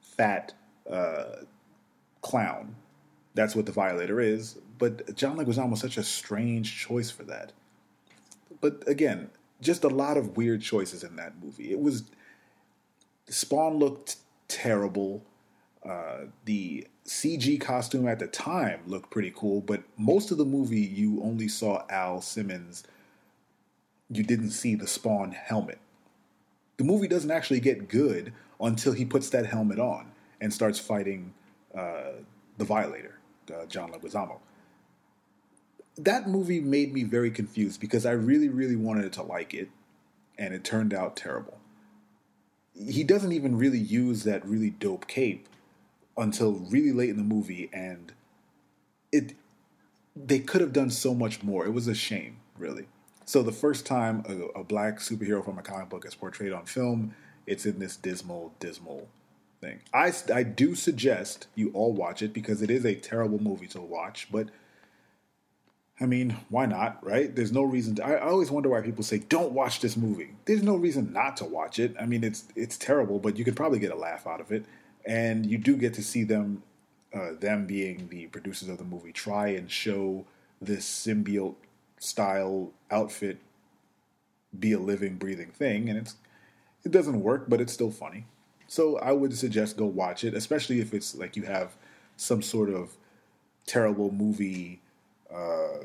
fat 0.00 0.54
uh, 0.90 1.44
clown. 2.20 2.76
That's 3.34 3.56
what 3.56 3.66
the 3.66 3.72
Violator 3.72 4.20
is. 4.20 4.58
But 4.78 5.14
John 5.16 5.36
Leguizamo 5.36 5.70
was 5.70 5.80
such 5.80 5.96
a 5.96 6.02
strange 6.02 6.78
choice 6.78 7.10
for 7.10 7.24
that. 7.24 7.52
But 8.60 8.86
again, 8.86 9.30
just 9.60 9.84
a 9.84 9.88
lot 9.88 10.16
of 10.16 10.36
weird 10.36 10.62
choices 10.62 11.04
in 11.04 11.16
that 11.16 11.34
movie. 11.42 11.70
It 11.70 11.80
was 11.80 12.04
Spawn 13.28 13.78
looked 13.78 14.16
terrible. 14.48 15.22
Uh, 15.84 16.26
the 16.44 16.86
CG 17.06 17.60
costume 17.60 18.06
at 18.06 18.18
the 18.18 18.26
time 18.26 18.80
looked 18.86 19.10
pretty 19.10 19.32
cool, 19.34 19.60
but 19.60 19.82
most 19.96 20.30
of 20.30 20.38
the 20.38 20.44
movie 20.44 20.80
you 20.80 21.20
only 21.22 21.48
saw 21.48 21.84
Al 21.88 22.20
Simmons. 22.20 22.84
You 24.10 24.22
didn't 24.22 24.50
see 24.50 24.74
the 24.74 24.86
Spawn 24.86 25.32
helmet. 25.32 25.78
The 26.76 26.84
movie 26.84 27.08
doesn't 27.08 27.30
actually 27.30 27.60
get 27.60 27.88
good 27.88 28.32
until 28.60 28.92
he 28.92 29.04
puts 29.04 29.30
that 29.30 29.46
helmet 29.46 29.78
on 29.78 30.11
and 30.42 30.52
starts 30.52 30.78
fighting 30.78 31.32
uh, 31.74 32.12
the 32.58 32.64
Violator, 32.64 33.18
uh, 33.48 33.64
John 33.64 33.90
Leguizamo 33.92 34.38
that 35.96 36.28
movie 36.28 36.60
made 36.60 36.92
me 36.92 37.02
very 37.02 37.30
confused 37.30 37.80
because 37.80 38.06
I 38.06 38.12
really, 38.12 38.48
really 38.48 38.76
wanted 38.76 39.12
to 39.14 39.22
like 39.22 39.52
it, 39.54 39.70
and 40.38 40.54
it 40.54 40.64
turned 40.64 40.94
out 40.94 41.16
terrible. 41.16 41.58
He 42.74 43.04
doesn't 43.04 43.32
even 43.32 43.58
really 43.58 43.78
use 43.78 44.24
that 44.24 44.46
really 44.46 44.70
dope 44.70 45.06
cape 45.06 45.48
until 46.16 46.52
really 46.52 46.92
late 46.92 47.10
in 47.10 47.18
the 47.18 47.22
movie, 47.22 47.68
and 47.72 48.12
it 49.10 49.34
they 50.14 50.38
could 50.38 50.60
have 50.60 50.72
done 50.72 50.90
so 50.90 51.14
much 51.14 51.42
more. 51.42 51.66
It 51.66 51.72
was 51.72 51.88
a 51.88 51.94
shame, 51.94 52.38
really. 52.58 52.86
So 53.24 53.42
the 53.42 53.52
first 53.52 53.86
time 53.86 54.24
a, 54.28 54.60
a 54.60 54.64
black 54.64 54.98
superhero 54.98 55.44
from 55.44 55.58
a 55.58 55.62
comic 55.62 55.88
book 55.88 56.06
is 56.06 56.14
portrayed 56.14 56.52
on 56.52 56.66
film, 56.66 57.14
it's 57.46 57.64
in 57.64 57.78
this 57.78 57.96
dismal, 57.96 58.52
dismal 58.60 59.08
thing. 59.62 59.80
I 59.94 60.12
I 60.32 60.42
do 60.42 60.74
suggest 60.74 61.46
you 61.54 61.70
all 61.72 61.92
watch 61.92 62.20
it 62.20 62.34
because 62.34 62.60
it 62.60 62.70
is 62.70 62.84
a 62.84 62.94
terrible 62.94 63.40
movie 63.40 63.68
to 63.68 63.80
watch, 63.80 64.28
but 64.30 64.48
I 66.00 66.06
mean, 66.06 66.36
why 66.48 66.66
not, 66.66 66.98
right? 67.04 67.34
There's 67.34 67.52
no 67.52 67.62
reason. 67.62 67.94
To, 67.96 68.04
I, 68.04 68.14
I 68.14 68.28
always 68.28 68.50
wonder 68.50 68.68
why 68.68 68.80
people 68.80 69.04
say 69.04 69.18
don't 69.18 69.52
watch 69.52 69.80
this 69.80 69.96
movie. 69.96 70.30
There's 70.46 70.62
no 70.62 70.74
reason 70.74 71.12
not 71.12 71.36
to 71.36 71.44
watch 71.44 71.78
it. 71.78 71.94
I 71.98 72.06
mean, 72.06 72.24
it's 72.24 72.44
it's 72.56 72.76
terrible, 72.76 73.18
but 73.18 73.38
you 73.38 73.44
could 73.44 73.56
probably 73.56 73.78
get 73.78 73.92
a 73.92 73.96
laugh 73.96 74.26
out 74.26 74.40
of 74.40 74.50
it, 74.50 74.64
and 75.06 75.46
you 75.46 75.58
do 75.58 75.76
get 75.76 75.94
to 75.94 76.02
see 76.02 76.24
them, 76.24 76.64
uh, 77.14 77.32
them 77.38 77.66
being 77.66 78.08
the 78.08 78.26
producers 78.26 78.68
of 78.68 78.78
the 78.78 78.84
movie, 78.84 79.12
try 79.12 79.48
and 79.48 79.70
show 79.70 80.26
this 80.60 80.84
symbiote 80.86 81.54
style 81.98 82.72
outfit 82.90 83.38
be 84.58 84.72
a 84.72 84.78
living, 84.78 85.16
breathing 85.16 85.50
thing, 85.50 85.88
and 85.88 85.98
it's 85.98 86.16
it 86.84 86.90
doesn't 86.90 87.22
work, 87.22 87.44
but 87.48 87.60
it's 87.60 87.72
still 87.72 87.92
funny. 87.92 88.26
So 88.72 88.96
I 89.00 89.12
would 89.12 89.36
suggest 89.36 89.76
go 89.76 89.84
watch 89.84 90.24
it, 90.24 90.32
especially 90.32 90.80
if 90.80 90.94
it's 90.94 91.14
like 91.14 91.36
you 91.36 91.42
have 91.42 91.76
some 92.16 92.40
sort 92.40 92.70
of 92.70 92.96
terrible 93.66 94.10
movie 94.10 94.80
uh, 95.30 95.84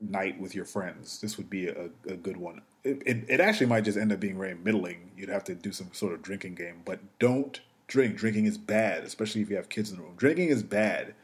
night 0.00 0.40
with 0.40 0.56
your 0.56 0.64
friends. 0.64 1.20
This 1.20 1.36
would 1.36 1.48
be 1.48 1.68
a, 1.68 1.90
a 2.08 2.16
good 2.16 2.38
one. 2.38 2.62
It, 2.82 3.04
it, 3.06 3.24
it, 3.28 3.38
actually 3.38 3.66
might 3.66 3.84
just 3.84 3.96
end 3.96 4.10
up 4.10 4.18
being 4.18 4.36
very 4.36 4.56
middling. 4.56 5.12
You'd 5.16 5.28
have 5.28 5.44
to 5.44 5.54
do 5.54 5.70
some 5.70 5.90
sort 5.92 6.12
of 6.12 6.22
drinking 6.22 6.56
game, 6.56 6.82
but 6.84 6.98
don't 7.20 7.60
drink. 7.86 8.16
Drinking 8.16 8.46
is 8.46 8.58
bad, 8.58 9.04
especially 9.04 9.40
if 9.40 9.48
you 9.48 9.54
have 9.54 9.68
kids 9.68 9.92
in 9.92 9.98
the 9.98 10.02
room. 10.02 10.14
Drinking 10.16 10.48
is 10.48 10.64
bad, 10.64 11.14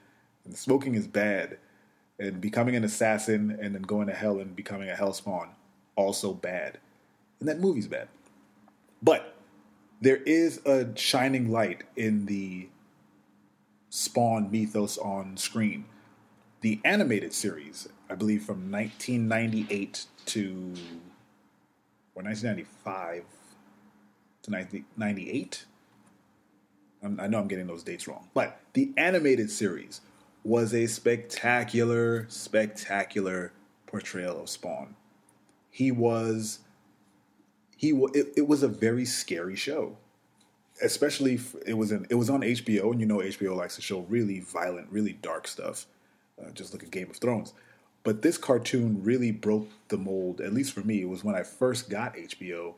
and 0.44 0.57
smoking 0.57 0.94
is 0.94 1.09
bad, 1.09 1.59
and 2.20 2.40
becoming 2.40 2.77
an 2.77 2.85
assassin 2.85 3.59
and 3.61 3.74
then 3.74 3.83
going 3.83 4.07
to 4.07 4.14
hell 4.14 4.38
and 4.38 4.55
becoming 4.55 4.88
a 4.88 4.94
hell 4.94 5.12
spawn 5.12 5.48
also 5.96 6.33
bad. 6.33 6.79
And 7.40 7.48
that 7.48 7.59
movie's 7.59 7.88
bad. 7.88 8.07
But 9.03 9.34
there 10.04 10.22
is 10.24 10.60
a 10.66 10.96
shining 10.96 11.50
light 11.50 11.82
in 11.96 12.26
the 12.26 12.68
Spawn 13.90 14.50
mythos 14.50 14.98
on 14.98 15.36
screen 15.36 15.86
the 16.64 16.80
animated 16.82 17.34
series, 17.34 17.88
I 18.08 18.14
believe 18.14 18.42
from 18.42 18.70
1998 18.72 20.06
to 20.24 20.74
or 22.14 22.22
1995 22.22 23.22
to 24.42 24.50
1998. 24.50 25.66
I 27.02 27.26
know 27.26 27.38
I'm 27.38 27.48
getting 27.48 27.66
those 27.66 27.82
dates 27.82 28.08
wrong, 28.08 28.30
but 28.32 28.60
the 28.72 28.94
animated 28.96 29.50
series 29.50 30.00
was 30.42 30.72
a 30.72 30.86
spectacular, 30.86 32.24
spectacular 32.30 33.52
portrayal 33.86 34.40
of 34.40 34.48
Spawn. 34.48 34.96
He 35.68 35.90
was, 35.90 36.60
he 37.85 37.90
it, 38.14 38.33
it 38.37 38.49
was 38.49 38.62
a 38.62 38.68
very 38.68 39.05
scary 39.05 39.57
show, 39.57 39.97
especially 40.83 41.38
it 41.66 41.75
was 41.75 41.92
in 41.92 42.07
it 42.09 42.14
was 42.14 42.31
on 42.31 42.40
HBO, 42.40 42.92
and 42.92 43.01
you 43.01 43.07
know 43.07 43.18
HBO 43.18 43.55
likes 43.55 43.77
to 43.77 43.83
show 43.83 44.01
really 44.09 44.40
violent, 44.40 44.88
really 44.90 45.12
dark 45.12 45.47
stuff. 45.47 45.87
Uh, 46.40 46.51
just 46.53 46.73
look 46.73 46.83
at 46.83 46.90
Game 46.90 47.11
of 47.11 47.16
Thrones. 47.16 47.53
But 48.03 48.23
this 48.23 48.38
cartoon 48.38 49.03
really 49.03 49.31
broke 49.31 49.68
the 49.88 49.97
mold. 49.97 50.40
At 50.40 50.53
least 50.53 50.73
for 50.73 50.81
me, 50.81 51.03
it 51.03 51.09
was 51.09 51.23
when 51.23 51.35
I 51.35 51.42
first 51.42 51.90
got 51.90 52.14
HBO, 52.14 52.75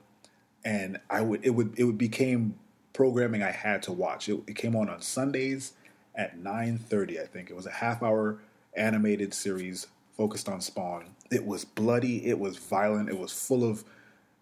and 0.65 0.99
I 1.09 1.21
would 1.23 1.45
it 1.45 1.51
would 1.51 1.79
it 1.79 1.85
would 1.85 1.99
became 1.99 2.57
programming 2.93 3.45
I 3.45 3.53
had 3.53 3.83
to 3.85 3.93
watch. 3.93 4.29
It, 4.29 4.43
it 4.49 4.57
came 4.57 4.75
on 4.75 4.89
on 4.89 5.01
Sundays 5.01 5.75
at 6.17 6.37
nine 6.37 6.79
thirty. 6.79 7.21
I 7.21 7.27
think 7.27 7.49
it 7.49 7.55
was 7.55 7.67
a 7.67 7.71
half 7.71 8.03
hour 8.03 8.41
animated 8.75 9.33
series 9.33 9.87
focused 10.17 10.49
on 10.49 10.61
Spawn. 10.61 11.15
It 11.31 11.47
was 11.47 11.65
bloody. 11.65 12.27
It 12.27 12.41
was 12.41 12.57
violent. 12.57 13.09
It 13.09 13.19
was 13.19 13.33
full 13.33 13.63
of 13.63 13.85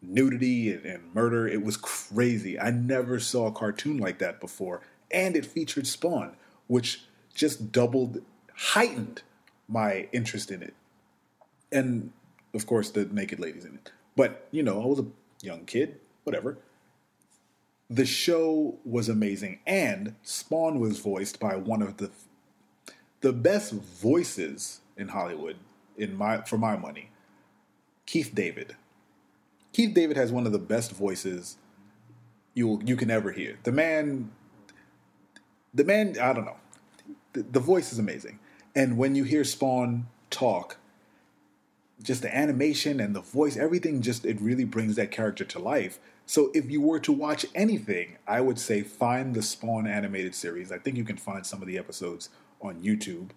nudity 0.08 0.72
and, 0.72 0.84
and 0.84 1.14
murder. 1.14 1.46
It 1.46 1.62
was 1.62 1.76
crazy. 1.76 2.58
I 2.58 2.70
never 2.70 3.18
saw 3.20 3.46
a 3.46 3.52
cartoon 3.52 3.98
like 3.98 4.18
that 4.18 4.40
before, 4.40 4.80
and 5.10 5.36
it 5.36 5.46
featured 5.46 5.86
Spawn, 5.86 6.36
which 6.66 7.02
just 7.34 7.72
doubled 7.72 8.22
heightened 8.54 9.22
my 9.68 10.08
interest 10.12 10.50
in 10.50 10.62
it. 10.62 10.74
And 11.72 12.12
of 12.54 12.66
course, 12.66 12.90
the 12.90 13.04
naked 13.06 13.40
ladies 13.40 13.64
in 13.64 13.74
it. 13.74 13.92
But, 14.16 14.46
you 14.50 14.62
know, 14.62 14.82
I 14.82 14.86
was 14.86 15.00
a 15.00 15.06
young 15.42 15.64
kid, 15.64 15.98
whatever. 16.22 16.58
The 17.90 18.06
show 18.06 18.78
was 18.84 19.08
amazing, 19.08 19.60
and 19.66 20.14
Spawn 20.22 20.78
was 20.78 21.00
voiced 21.00 21.38
by 21.40 21.56
one 21.56 21.82
of 21.82 21.98
the 21.98 22.10
the 23.20 23.32
best 23.32 23.72
voices 23.72 24.80
in 24.98 25.08
Hollywood, 25.08 25.56
in 25.96 26.14
my 26.16 26.42
for 26.42 26.58
my 26.58 26.76
money, 26.76 27.10
Keith 28.06 28.32
David. 28.34 28.76
Keith 29.74 29.92
David 29.92 30.16
has 30.16 30.32
one 30.32 30.46
of 30.46 30.52
the 30.52 30.58
best 30.58 30.92
voices 30.92 31.56
you 32.54 32.80
you 32.84 32.96
can 32.96 33.10
ever 33.10 33.32
hear. 33.32 33.58
The 33.64 33.72
man, 33.72 34.30
the 35.74 35.84
man, 35.84 36.16
I 36.18 36.32
don't 36.32 36.44
know. 36.44 36.56
The, 37.32 37.42
the 37.42 37.60
voice 37.60 37.92
is 37.92 37.98
amazing. 37.98 38.38
And 38.76 38.96
when 38.96 39.16
you 39.16 39.24
hear 39.24 39.42
Spawn 39.42 40.06
talk, 40.30 40.78
just 42.02 42.22
the 42.22 42.34
animation 42.34 43.00
and 43.00 43.16
the 43.16 43.20
voice, 43.20 43.56
everything 43.56 44.00
just 44.00 44.24
it 44.24 44.40
really 44.40 44.64
brings 44.64 44.94
that 44.94 45.10
character 45.10 45.44
to 45.44 45.58
life. 45.58 45.98
So 46.24 46.52
if 46.54 46.70
you 46.70 46.80
were 46.80 47.00
to 47.00 47.12
watch 47.12 47.44
anything, 47.54 48.16
I 48.28 48.40
would 48.40 48.60
say 48.60 48.82
find 48.82 49.34
the 49.34 49.42
Spawn 49.42 49.88
animated 49.88 50.37
series. 50.37 50.70
I 50.70 50.78
think 50.78 50.96
you 50.96 51.04
can 51.04 51.16
find 51.16 51.44
some 51.44 51.60
of 51.60 51.66
the 51.66 51.78
episodes 51.78 52.28
on 52.62 52.80
YouTube, 52.80 53.30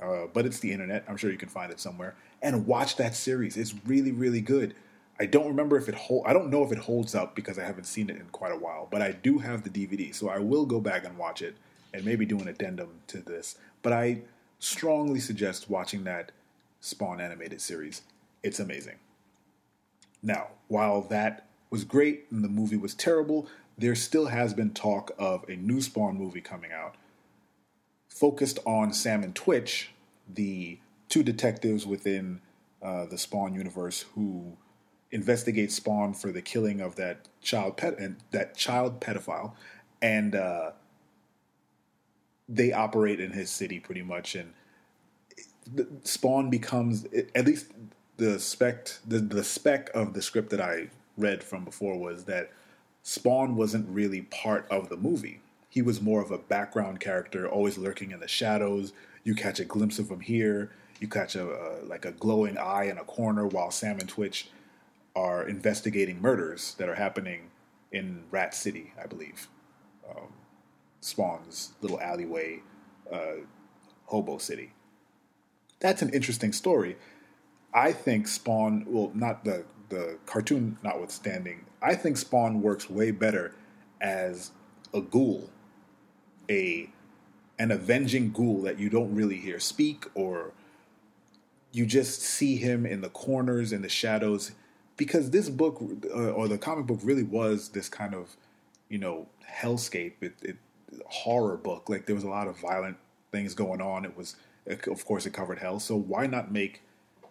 uh, 0.00 0.28
but 0.32 0.46
it's 0.46 0.60
the 0.60 0.72
internet. 0.72 1.04
I'm 1.08 1.16
sure 1.16 1.32
you 1.32 1.36
can 1.36 1.48
find 1.48 1.72
it 1.72 1.80
somewhere 1.80 2.14
and 2.40 2.64
watch 2.68 2.94
that 2.96 3.16
series. 3.16 3.56
It's 3.56 3.74
really 3.84 4.12
really 4.12 4.40
good. 4.40 4.74
I 5.20 5.26
don't 5.26 5.48
remember 5.48 5.76
if 5.76 5.88
it 5.88 5.94
hold. 5.94 6.24
I 6.26 6.32
don't 6.32 6.50
know 6.50 6.64
if 6.64 6.72
it 6.72 6.78
holds 6.78 7.14
up 7.14 7.34
because 7.36 7.58
I 7.58 7.64
haven't 7.64 7.84
seen 7.84 8.08
it 8.08 8.16
in 8.16 8.26
quite 8.32 8.52
a 8.52 8.56
while. 8.56 8.88
But 8.90 9.02
I 9.02 9.12
do 9.12 9.38
have 9.38 9.62
the 9.62 9.70
DVD, 9.70 10.14
so 10.14 10.30
I 10.30 10.38
will 10.38 10.64
go 10.64 10.80
back 10.80 11.04
and 11.04 11.18
watch 11.18 11.42
it 11.42 11.56
and 11.92 12.04
maybe 12.04 12.24
do 12.24 12.38
an 12.40 12.48
addendum 12.48 12.88
to 13.08 13.18
this. 13.18 13.58
But 13.82 13.92
I 13.92 14.22
strongly 14.58 15.20
suggest 15.20 15.68
watching 15.68 16.04
that 16.04 16.32
Spawn 16.80 17.20
animated 17.20 17.60
series. 17.60 18.02
It's 18.42 18.58
amazing. 18.58 18.96
Now, 20.22 20.48
while 20.68 21.02
that 21.02 21.46
was 21.68 21.84
great 21.84 22.26
and 22.30 22.42
the 22.42 22.48
movie 22.48 22.76
was 22.76 22.94
terrible, 22.94 23.46
there 23.76 23.94
still 23.94 24.26
has 24.26 24.54
been 24.54 24.70
talk 24.70 25.12
of 25.18 25.46
a 25.48 25.56
new 25.56 25.82
Spawn 25.82 26.16
movie 26.16 26.40
coming 26.40 26.72
out 26.72 26.96
focused 28.08 28.58
on 28.66 28.92
Sam 28.92 29.22
and 29.22 29.34
Twitch, 29.34 29.90
the 30.28 30.78
two 31.08 31.22
detectives 31.22 31.86
within 31.86 32.40
uh, 32.82 33.06
the 33.06 33.16
Spawn 33.16 33.54
universe 33.54 34.04
who 34.14 34.56
investigate 35.12 35.72
Spawn 35.72 36.14
for 36.14 36.32
the 36.32 36.42
killing 36.42 36.80
of 36.80 36.96
that 36.96 37.28
child 37.42 37.76
pet 37.76 37.98
and 37.98 38.16
that 38.30 38.56
child 38.56 39.00
pedophile, 39.00 39.52
and 40.00 40.34
uh, 40.34 40.70
they 42.48 42.72
operate 42.72 43.20
in 43.20 43.32
his 43.32 43.50
city 43.50 43.80
pretty 43.80 44.02
much, 44.02 44.34
and 44.34 44.52
Spawn 46.04 46.50
becomes 46.50 47.06
at 47.34 47.46
least 47.46 47.66
the 48.16 48.38
spec 48.38 48.90
the, 49.06 49.18
the 49.18 49.44
spec 49.44 49.90
of 49.94 50.14
the 50.14 50.22
script 50.22 50.50
that 50.50 50.60
I 50.60 50.88
read 51.16 51.42
from 51.42 51.64
before 51.64 51.98
was 51.98 52.24
that 52.24 52.50
Spawn 53.02 53.56
wasn't 53.56 53.88
really 53.88 54.22
part 54.22 54.66
of 54.70 54.88
the 54.88 54.96
movie. 54.96 55.40
He 55.68 55.82
was 55.82 56.00
more 56.00 56.20
of 56.20 56.30
a 56.30 56.38
background 56.38 57.00
character, 57.00 57.48
always 57.48 57.78
lurking 57.78 58.10
in 58.10 58.20
the 58.20 58.28
shadows. 58.28 58.92
You 59.24 59.34
catch 59.34 59.60
a 59.60 59.64
glimpse 59.64 59.98
of 59.98 60.10
him 60.10 60.20
here. 60.20 60.72
You 61.00 61.08
catch 61.08 61.34
a, 61.34 61.46
a 61.48 61.84
like 61.84 62.04
a 62.04 62.12
glowing 62.12 62.58
eye 62.58 62.84
in 62.84 62.98
a 62.98 63.04
corner 63.04 63.46
while 63.46 63.70
Sam 63.70 63.98
and 64.00 64.08
Twitch 64.08 64.48
are 65.14 65.46
investigating 65.46 66.20
murders 66.20 66.74
that 66.78 66.88
are 66.88 66.94
happening 66.94 67.50
in 67.92 68.24
Rat 68.30 68.54
City, 68.54 68.92
I 69.02 69.06
believe. 69.06 69.48
Um, 70.08 70.32
Spawn's 71.00 71.72
little 71.80 72.00
alleyway, 72.00 72.62
uh, 73.12 73.44
hobo 74.06 74.38
city. 74.38 74.72
That's 75.80 76.02
an 76.02 76.10
interesting 76.10 76.52
story. 76.52 76.96
I 77.72 77.92
think 77.92 78.28
Spawn, 78.28 78.84
well, 78.88 79.10
not 79.14 79.44
the 79.44 79.64
the 79.88 80.18
cartoon 80.24 80.78
notwithstanding, 80.84 81.66
I 81.82 81.96
think 81.96 82.16
Spawn 82.16 82.62
works 82.62 82.88
way 82.88 83.10
better 83.10 83.54
as 84.00 84.52
a 84.94 85.00
ghoul, 85.00 85.50
a 86.48 86.90
an 87.58 87.70
avenging 87.70 88.30
ghoul 88.30 88.62
that 88.62 88.78
you 88.78 88.88
don't 88.88 89.14
really 89.14 89.36
hear 89.36 89.58
speak 89.58 90.06
or 90.14 90.52
you 91.72 91.86
just 91.86 92.20
see 92.20 92.56
him 92.56 92.86
in 92.86 93.00
the 93.00 93.08
corners 93.08 93.72
in 93.72 93.82
the 93.82 93.88
shadows 93.88 94.52
because 95.00 95.30
this 95.30 95.48
book 95.48 95.80
uh, 96.14 96.32
or 96.32 96.46
the 96.46 96.58
comic 96.58 96.86
book 96.86 97.00
really 97.02 97.22
was 97.22 97.70
this 97.70 97.88
kind 97.88 98.12
of 98.12 98.36
you 98.90 98.98
know 98.98 99.26
hellscape. 99.50 100.12
It, 100.20 100.34
it 100.42 100.56
horror 101.06 101.56
book. 101.56 101.88
Like 101.88 102.04
there 102.04 102.14
was 102.14 102.24
a 102.24 102.28
lot 102.28 102.46
of 102.46 102.58
violent 102.58 102.98
things 103.32 103.54
going 103.54 103.80
on. 103.80 104.04
It 104.04 104.14
was 104.14 104.36
of 104.66 105.06
course 105.06 105.24
it 105.24 105.32
covered 105.32 105.58
hell. 105.58 105.80
So 105.80 105.96
why 105.96 106.26
not 106.26 106.52
make 106.52 106.82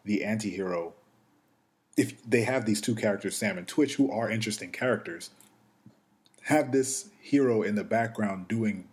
the 0.04 0.24
anti-hero 0.24 0.94
if 1.96 2.28
they 2.28 2.42
have 2.42 2.66
these 2.66 2.82
two 2.82 2.96
characters, 2.96 3.38
Sam 3.38 3.60
and 3.60 3.68
Twitch, 3.68 3.98
who 3.98 4.12
are 4.12 4.32
interesting 4.32 4.72
characters, 4.72 5.30
have 6.46 6.72
this 6.72 7.12
hero 7.22 7.62
in 7.62 7.76
the 7.76 7.84
background 7.84 8.48
doing 8.48 8.88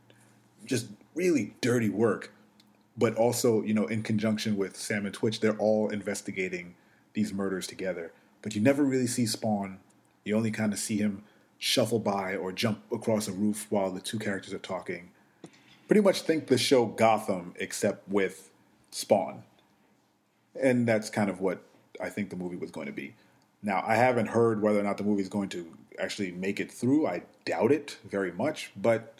just 0.67 0.89
really 1.15 1.55
dirty 1.63 1.89
work, 1.89 2.31
but 2.95 3.15
also, 3.15 3.63
you 3.63 3.73
know, 3.73 3.87
in 3.87 4.03
conjunction 4.03 4.59
with 4.59 4.77
Sam 4.77 5.07
and 5.07 5.15
Twitch, 5.15 5.41
they're 5.41 5.57
all 5.57 5.89
investigating 5.89 6.75
these 7.15 7.33
murders 7.33 7.67
together. 7.67 8.13
But 8.47 8.55
you 8.55 8.61
never 8.61 8.85
really 8.85 9.09
see 9.09 9.27
Spawn. 9.27 9.79
You 10.23 10.37
only 10.37 10.53
kind 10.53 10.73
of 10.73 10.79
see 10.79 10.99
him 10.99 11.25
shuffle 11.59 11.99
by 11.99 12.37
or 12.37 12.53
jump 12.53 12.79
across 12.93 13.27
a 13.27 13.33
roof 13.33 13.67
while 13.71 13.91
the 13.91 13.99
two 13.99 14.21
characters 14.21 14.55
are 14.55 14.61
talking. 14.61 15.11
Pretty 15.89 16.01
much 16.01 16.21
think 16.21 16.47
the 16.47 16.57
show 16.57 16.87
Gotham, 16.87 17.55
except 17.57 18.09
with 18.09 18.53
Spawn. 18.93 19.43
And 20.63 20.87
that's 20.87 21.11
kind 21.11 21.29
of 21.29 21.41
what 21.41 21.61
I 22.01 22.09
think 22.09 22.31
the 22.31 22.37
movie 22.37 22.55
was 22.55 22.71
going 22.71 22.87
to 22.87 22.93
be. 22.93 23.17
Now, 23.65 23.83
I 23.85 23.97
haven't 23.97 24.29
heard 24.29 24.63
whether 24.63 24.79
or 24.79 24.85
not 24.85 24.97
the 24.97 25.03
movie 25.03 25.23
is 25.23 25.29
going 25.29 25.49
to 25.49 25.67
actually 25.99 26.31
make 26.31 26.61
it 26.61 26.71
through. 26.71 27.09
I 27.09 27.23
doubt 27.47 27.73
it 27.73 27.99
very 28.09 28.31
much, 28.31 28.71
but 28.77 29.19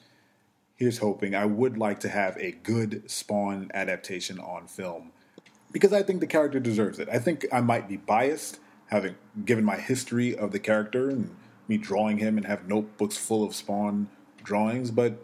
here's 0.77 0.99
hoping. 0.99 1.35
I 1.35 1.47
would 1.47 1.77
like 1.77 1.99
to 1.99 2.09
have 2.09 2.37
a 2.37 2.53
good 2.53 3.11
Spawn 3.11 3.73
adaptation 3.75 4.39
on 4.39 4.69
film 4.69 5.11
because 5.73 5.93
I 5.93 6.05
think 6.05 6.21
the 6.21 6.29
character 6.29 6.61
deserves 6.61 7.01
it. 7.01 7.09
I 7.09 7.19
think 7.19 7.45
I 7.53 7.61
might 7.61 7.89
be 7.89 7.97
biased, 7.97 8.61
having 8.89 9.17
given 9.45 9.65
my 9.65 9.77
history 9.77 10.37
of 10.37 10.53
the 10.53 10.59
character 10.59 11.11
and 11.11 11.35
me 11.69 11.77
drawing 11.77 12.19
him 12.19 12.37
and 12.37 12.47
have 12.47 12.69
notebooks 12.69 13.17
full 13.17 13.43
of 13.43 13.55
Spawn 13.55 14.09
drawings, 14.43 14.91
but 14.91 15.19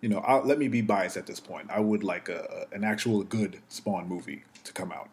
you 0.00 0.08
know, 0.08 0.18
I'll, 0.18 0.44
let 0.44 0.58
me 0.58 0.68
be 0.68 0.80
biased 0.80 1.16
at 1.16 1.26
this 1.26 1.40
point. 1.40 1.70
I 1.70 1.80
would 1.80 2.02
like 2.02 2.28
a, 2.28 2.66
an 2.72 2.84
actual 2.84 3.22
good 3.22 3.60
Spawn 3.68 4.08
movie 4.08 4.44
to 4.64 4.72
come 4.72 4.92
out. 4.92 5.08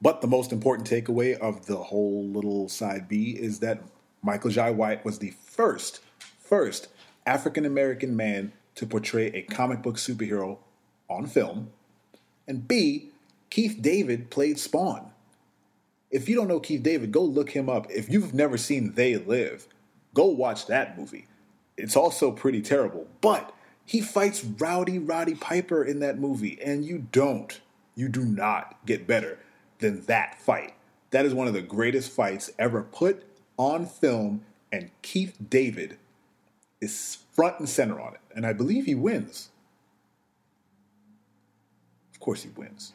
But 0.00 0.20
the 0.20 0.26
most 0.26 0.52
important 0.52 0.88
takeaway 0.88 1.36
of 1.38 1.66
the 1.66 1.76
whole 1.76 2.24
little 2.26 2.68
side 2.68 3.08
B 3.08 3.30
is 3.30 3.60
that 3.60 3.82
Michael 4.22 4.50
Jai 4.50 4.70
White 4.70 5.04
was 5.04 5.18
the 5.18 5.34
first, 5.44 6.00
first 6.38 6.88
African 7.26 7.64
American 7.64 8.16
man 8.16 8.52
to 8.74 8.86
portray 8.86 9.26
a 9.28 9.42
comic 9.42 9.82
book 9.82 9.96
superhero 9.96 10.58
on 11.08 11.26
film. 11.26 11.70
And 12.46 12.68
B, 12.68 13.10
Keith 13.50 13.78
David 13.80 14.30
played 14.30 14.58
Spawn. 14.58 15.10
If 16.14 16.28
you 16.28 16.36
don't 16.36 16.46
know 16.46 16.60
Keith 16.60 16.84
David, 16.84 17.10
go 17.10 17.24
look 17.24 17.50
him 17.50 17.68
up. 17.68 17.90
If 17.90 18.08
you've 18.08 18.32
never 18.32 18.56
seen 18.56 18.92
They 18.92 19.16
Live, 19.16 19.66
go 20.14 20.26
watch 20.26 20.68
that 20.68 20.96
movie. 20.96 21.26
It's 21.76 21.96
also 21.96 22.30
pretty 22.30 22.62
terrible, 22.62 23.08
but 23.20 23.52
he 23.84 24.00
fights 24.00 24.44
Rowdy 24.44 25.00
Roddy 25.00 25.34
Piper 25.34 25.82
in 25.82 25.98
that 25.98 26.20
movie, 26.20 26.56
and 26.62 26.84
you 26.84 27.08
don't, 27.10 27.60
you 27.96 28.08
do 28.08 28.24
not 28.24 28.78
get 28.86 29.08
better 29.08 29.40
than 29.80 30.02
that 30.02 30.40
fight. 30.40 30.74
That 31.10 31.26
is 31.26 31.34
one 31.34 31.48
of 31.48 31.52
the 31.52 31.62
greatest 31.62 32.12
fights 32.12 32.48
ever 32.60 32.84
put 32.84 33.24
on 33.56 33.84
film, 33.84 34.44
and 34.70 34.92
Keith 35.02 35.36
David 35.50 35.98
is 36.80 37.18
front 37.32 37.58
and 37.58 37.68
center 37.68 38.00
on 38.00 38.14
it. 38.14 38.20
And 38.36 38.46
I 38.46 38.52
believe 38.52 38.86
he 38.86 38.94
wins. 38.94 39.48
Of 42.12 42.20
course, 42.20 42.44
he 42.44 42.50
wins. 42.50 42.92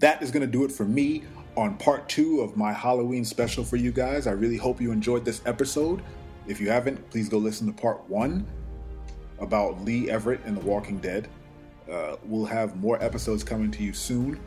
That 0.00 0.22
is 0.22 0.30
going 0.30 0.42
to 0.42 0.46
do 0.46 0.64
it 0.64 0.72
for 0.72 0.84
me 0.84 1.22
on 1.56 1.76
part 1.76 2.08
two 2.08 2.40
of 2.40 2.56
my 2.56 2.72
Halloween 2.72 3.24
special 3.24 3.64
for 3.64 3.76
you 3.76 3.92
guys. 3.92 4.26
I 4.26 4.32
really 4.32 4.56
hope 4.56 4.80
you 4.80 4.92
enjoyed 4.92 5.24
this 5.24 5.42
episode. 5.46 6.02
If 6.46 6.60
you 6.60 6.70
haven't, 6.70 7.10
please 7.10 7.28
go 7.28 7.38
listen 7.38 7.66
to 7.66 7.72
part 7.72 8.08
one 8.08 8.46
about 9.38 9.84
Lee 9.84 10.10
Everett 10.10 10.40
and 10.44 10.56
The 10.56 10.60
Walking 10.60 10.98
Dead. 10.98 11.28
Uh, 11.90 12.16
we'll 12.24 12.46
have 12.46 12.76
more 12.76 13.02
episodes 13.02 13.44
coming 13.44 13.70
to 13.70 13.82
you 13.82 13.92
soon 13.92 14.40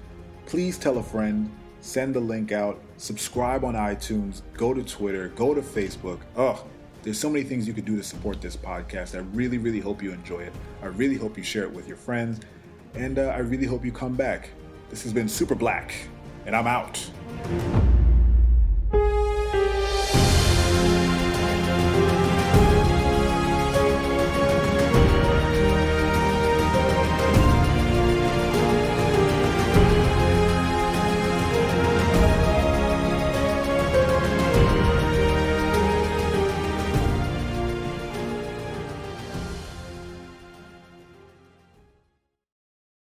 please 0.46 0.78
tell 0.78 0.98
a 0.98 1.04
friend, 1.04 1.52
send 1.82 2.14
the 2.14 2.20
link 2.20 2.52
out, 2.52 2.82
subscribe 2.98 3.64
on 3.64 3.74
iTunes, 3.74 4.42
go 4.54 4.74
to 4.74 4.84
Twitter, 4.84 5.30
go 5.30 5.54
to 5.54 5.62
Facebook. 5.62 6.20
Ugh, 6.38 6.60
there's 7.04 7.20
so 7.20 7.30
many 7.30 7.44
things 7.44 7.68
you 7.68 7.74
could 7.74 7.86
do 7.86 7.98
to 7.98 8.04
support 8.04 8.42
this 8.42 8.56
podcast. 8.56 9.16
I 9.16 9.20
really, 9.20 9.58
really 9.58 9.80
hope 9.80 10.02
you 10.02 10.12
enjoy 10.12 10.42
it. 10.42 10.54
I 10.82 10.88
really 10.88 11.16
hope 11.16 11.38
you 11.38 11.44
share 11.44 11.64
it 11.64 11.72
with 11.72 11.88
your 11.88 11.98
friends. 11.98 12.42
And 12.94 13.20
uh, 13.20 13.24
I 13.24 13.40
really 13.40 13.66
hope 13.66 13.84
you 13.84 13.92
come 13.92 14.16
back. 14.16 14.52
This 14.90 15.04
has 15.04 15.12
been 15.12 15.28
Super 15.28 15.56
Black, 15.56 15.94
and 16.46 16.56
I'm 16.56 16.68
out. 16.68 17.85